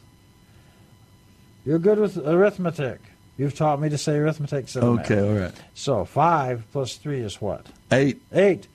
[1.64, 3.00] You're good with arithmetic.
[3.36, 4.68] You've taught me to say arithmetic.
[4.68, 5.52] So Okay, all right.
[5.74, 7.66] So five plus three is what?
[7.90, 8.20] Eight.
[8.32, 8.66] Eight.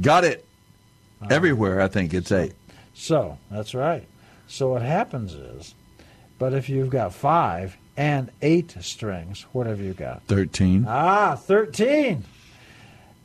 [0.00, 0.44] Got it.
[1.22, 1.26] Ah.
[1.30, 2.54] Everywhere, I think it's eight.
[3.00, 4.06] So that's right.
[4.46, 5.74] So what happens is,
[6.38, 10.22] but if you've got five and eight strings, what have you got?
[10.26, 10.84] 13.
[10.86, 12.24] Ah, 13.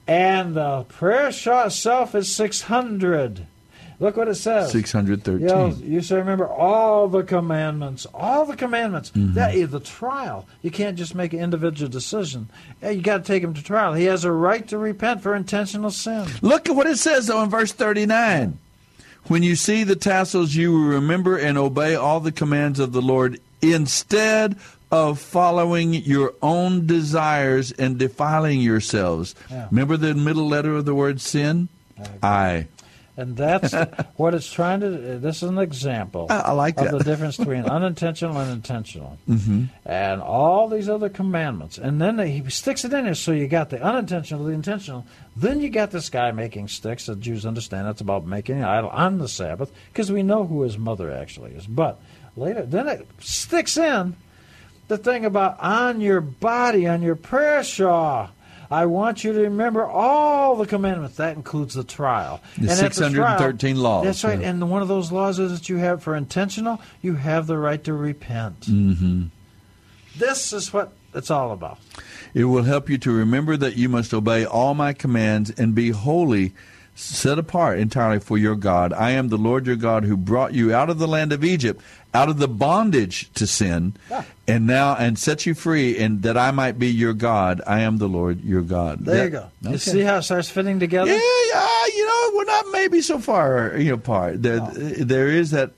[0.08, 3.48] And the prayer shawl itself is 600.
[4.00, 4.72] Look what it says.
[4.72, 5.42] 613.
[5.42, 8.06] You, know, you should remember all the commandments.
[8.14, 9.12] All the commandments.
[9.12, 9.34] Mhm.
[9.34, 10.48] That is the trial.
[10.62, 12.50] You can't just make an individual decision.
[12.82, 13.94] You got to take him to trial.
[13.94, 16.28] He has a right to repent for intentional sin.
[16.42, 18.60] Look at what it says, though, in verse 39.
[19.28, 23.02] When you see the tassels, you will remember and obey all the commands of the
[23.02, 24.56] Lord instead
[24.92, 29.34] of following your own desires and defiling yourselves.
[29.50, 29.68] Yeah.
[29.72, 31.70] Remember the middle letter of the word sin?
[32.22, 32.68] I.
[33.18, 33.74] And that's
[34.18, 34.90] what it's trying to.
[34.90, 36.98] This is an example I- I like of that.
[36.98, 39.66] the difference between unintentional and intentional, Mm-hmm.
[39.86, 41.78] and all these other commandments.
[41.78, 45.06] And then he sticks it in there, so you got the unintentional, the intentional.
[45.36, 47.06] Then you got this guy making sticks.
[47.06, 50.62] The Jews understand that's about making an idol on the Sabbath because we know who
[50.64, 51.66] his mother actually is.
[51.68, 52.00] But
[52.36, 54.16] later, then it sticks in
[54.88, 58.30] the thing about on your body, on your prayer shawl.
[58.72, 61.18] I want you to remember all the commandments.
[61.18, 62.42] That includes the trial.
[62.58, 64.40] The And at trial- 613 laws, That's right.
[64.40, 64.50] yeah.
[64.50, 67.84] And one of those laws is that you have for intentional, you have the right
[67.84, 68.62] to repent.
[68.62, 69.24] Mm-hmm.
[70.18, 71.80] This is what it's all about.
[72.34, 75.92] It will help you to remember that you must obey all my commands and be
[75.92, 76.54] holy,
[76.96, 78.94] set apart entirely for your God.
[78.94, 81.82] I am the Lord your God who brought you out of the land of Egypt,
[82.16, 83.94] out of the bondage to sin,
[84.48, 87.62] and now and set you free, and that I might be your God.
[87.68, 89.06] I am the Lord your God.
[89.06, 89.72] There That- you go.
[89.72, 91.12] You see how it starts fitting together?
[91.12, 91.20] Yeah,
[91.54, 94.42] yeah, you know, we're not maybe so far, you know, apart.
[94.42, 95.72] There, there is that.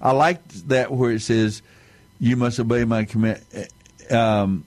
[0.00, 1.60] I like that where it says,
[2.18, 3.40] "You must obey my command."
[4.10, 4.64] Um,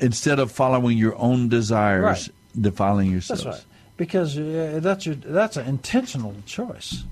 [0.00, 2.62] instead of following your own desires, Right.
[2.62, 3.44] defiling yourselves.
[3.44, 3.64] That's right.
[3.96, 7.04] Because uh, that's your, that's an intentional choice.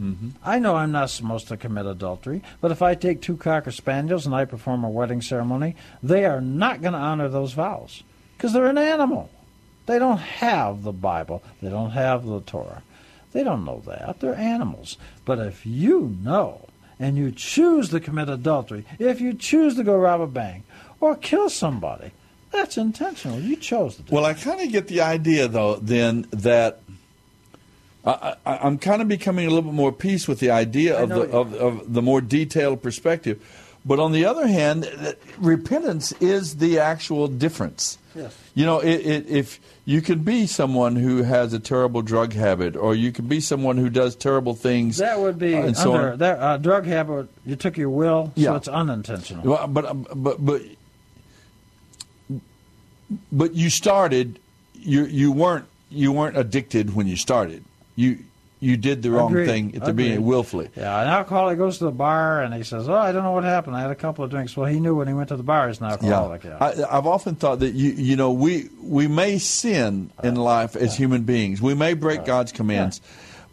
[0.00, 0.30] Mm-hmm.
[0.44, 4.26] I know I'm not supposed to commit adultery, but if I take two cocker spaniels
[4.26, 8.02] and I perform a wedding ceremony, they are not going to honor those vows
[8.36, 9.30] because they're an animal.
[9.86, 11.42] They don't have the Bible.
[11.62, 12.82] They don't have the Torah.
[13.32, 14.20] They don't know that.
[14.20, 14.96] They're animals.
[15.24, 16.68] But if you know
[16.98, 20.64] and you choose to commit adultery, if you choose to go rob a bank
[21.00, 22.12] or kill somebody,
[22.50, 23.38] that's intentional.
[23.38, 26.80] You chose to do Well, I kind of get the idea, though, then that
[28.06, 31.08] I, I, I'm kind of becoming a little bit more peace with the idea of
[31.08, 33.42] the of, of the more detailed perspective.
[33.84, 34.88] But on the other hand,
[35.38, 37.98] repentance is the actual difference.
[38.16, 38.36] Yes.
[38.54, 42.74] You know, it, it, if you can be someone who has a terrible drug habit,
[42.74, 46.12] or you can be someone who does terrible things, That would be uh, so under
[46.12, 46.18] on.
[46.18, 47.28] that uh, drug habit.
[47.44, 48.50] You took your will, Yeah.
[48.50, 49.44] so it's unintentional.
[49.44, 50.62] Well, but um, but but
[53.32, 54.38] but you started.
[54.74, 57.64] You you weren't you weren't addicted when you started.
[57.96, 58.18] You
[58.58, 59.46] you did the wrong Agreed.
[59.46, 60.28] thing at the beginning Agreed.
[60.28, 60.68] willfully.
[60.76, 63.44] Yeah, an alcoholic goes to the bar and he says, "Oh, I don't know what
[63.44, 63.76] happened.
[63.76, 65.68] I had a couple of drinks." Well, he knew when he went to the bar
[65.68, 66.44] he's an alcoholic.
[66.44, 66.56] Yeah.
[66.60, 70.96] I, I've often thought that you you know we we may sin in life as
[70.96, 71.60] human beings.
[71.60, 73.00] We may break God's commands,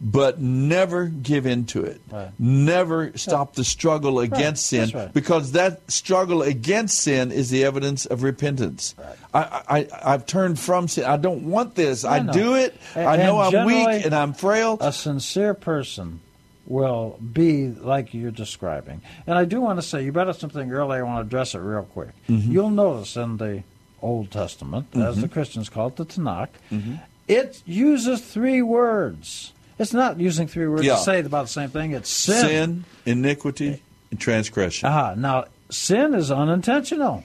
[0.04, 2.02] but never give in to it.
[2.12, 2.30] Right.
[2.38, 5.14] Never stop the struggle against sin right.
[5.14, 8.96] because that struggle against sin is the evidence of repentance.
[9.34, 11.06] I, I I've turned from sin.
[11.06, 12.04] I don't want this.
[12.04, 12.34] I, know.
[12.34, 12.76] do it.
[12.96, 14.78] I know I'm weak and I'm frail.
[14.82, 16.20] A sincere person
[16.66, 19.02] will be like you're describing.
[19.26, 21.00] And I do want to say, you brought up something earlier.
[21.06, 22.10] I want to address it real quick.
[22.30, 22.50] Mhm.
[22.52, 23.64] You'll notice in the
[24.02, 25.22] Old Testament, as Mhm.
[25.22, 27.00] the Christians call it, the Tanakh, Mhm.
[27.28, 29.54] it uses three words.
[29.84, 30.96] It's not using three words Yeah.
[30.96, 31.92] to say about the same thing.
[31.92, 32.46] It's sin.
[32.48, 33.82] sin, iniquity,
[34.12, 34.88] and transgression.
[34.90, 37.24] Ah, now sin is unintentional.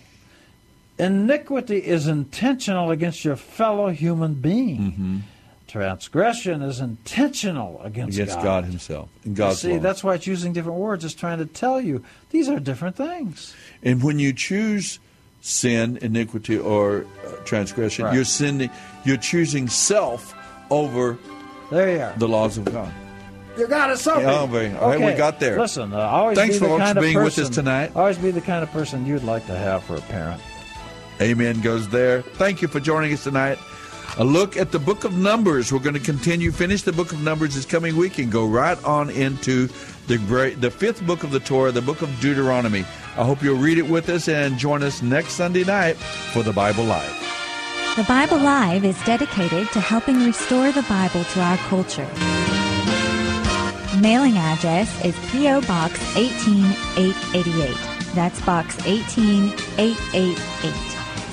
[0.99, 5.23] Iniquity is intentional against your fellow human being.
[5.69, 8.65] Transgression is intentional against, against God.
[8.65, 9.79] Himself and God's See, law.
[9.79, 11.05] that's why it's using different words.
[11.05, 13.55] It's trying to tell you these are different things.
[13.85, 14.99] And when you choose
[15.41, 18.15] sin, iniquity, or uh, transgression, Right.
[18.15, 18.71] you're sinning.
[19.05, 20.35] You're choosing self
[20.71, 21.17] over
[21.71, 22.15] there you are.
[22.17, 22.93] the laws of God.
[23.57, 24.23] You got it, something.
[24.25, 25.59] Yeah, very- all right, we got there.
[25.59, 27.93] Listen, uh, always Thanks, be the folks, kind for of being with person, us tonight.
[27.97, 30.41] Always be the kind of person you'd like to have for a parent.
[31.21, 32.23] Amen goes there.
[32.23, 33.59] Thank you for joining us tonight.
[34.19, 35.73] A look at the book of Numbers.
[35.73, 38.83] We're going to continue, finish the book of Numbers this coming week, and go right
[38.85, 39.69] on into
[40.07, 42.85] the great, the fifth book of the Torah, the book of Deuteronomy.
[43.17, 46.53] I hope you'll read it with us and join us next Sunday night for the
[46.53, 47.38] Bible Live.
[47.97, 52.07] The Bible Live is dedicated to helping restore the Bible to our culture.
[54.01, 55.63] Mailing address is P.O.
[55.63, 57.75] Box 18888.
[58.15, 60.77] That's Box 18888.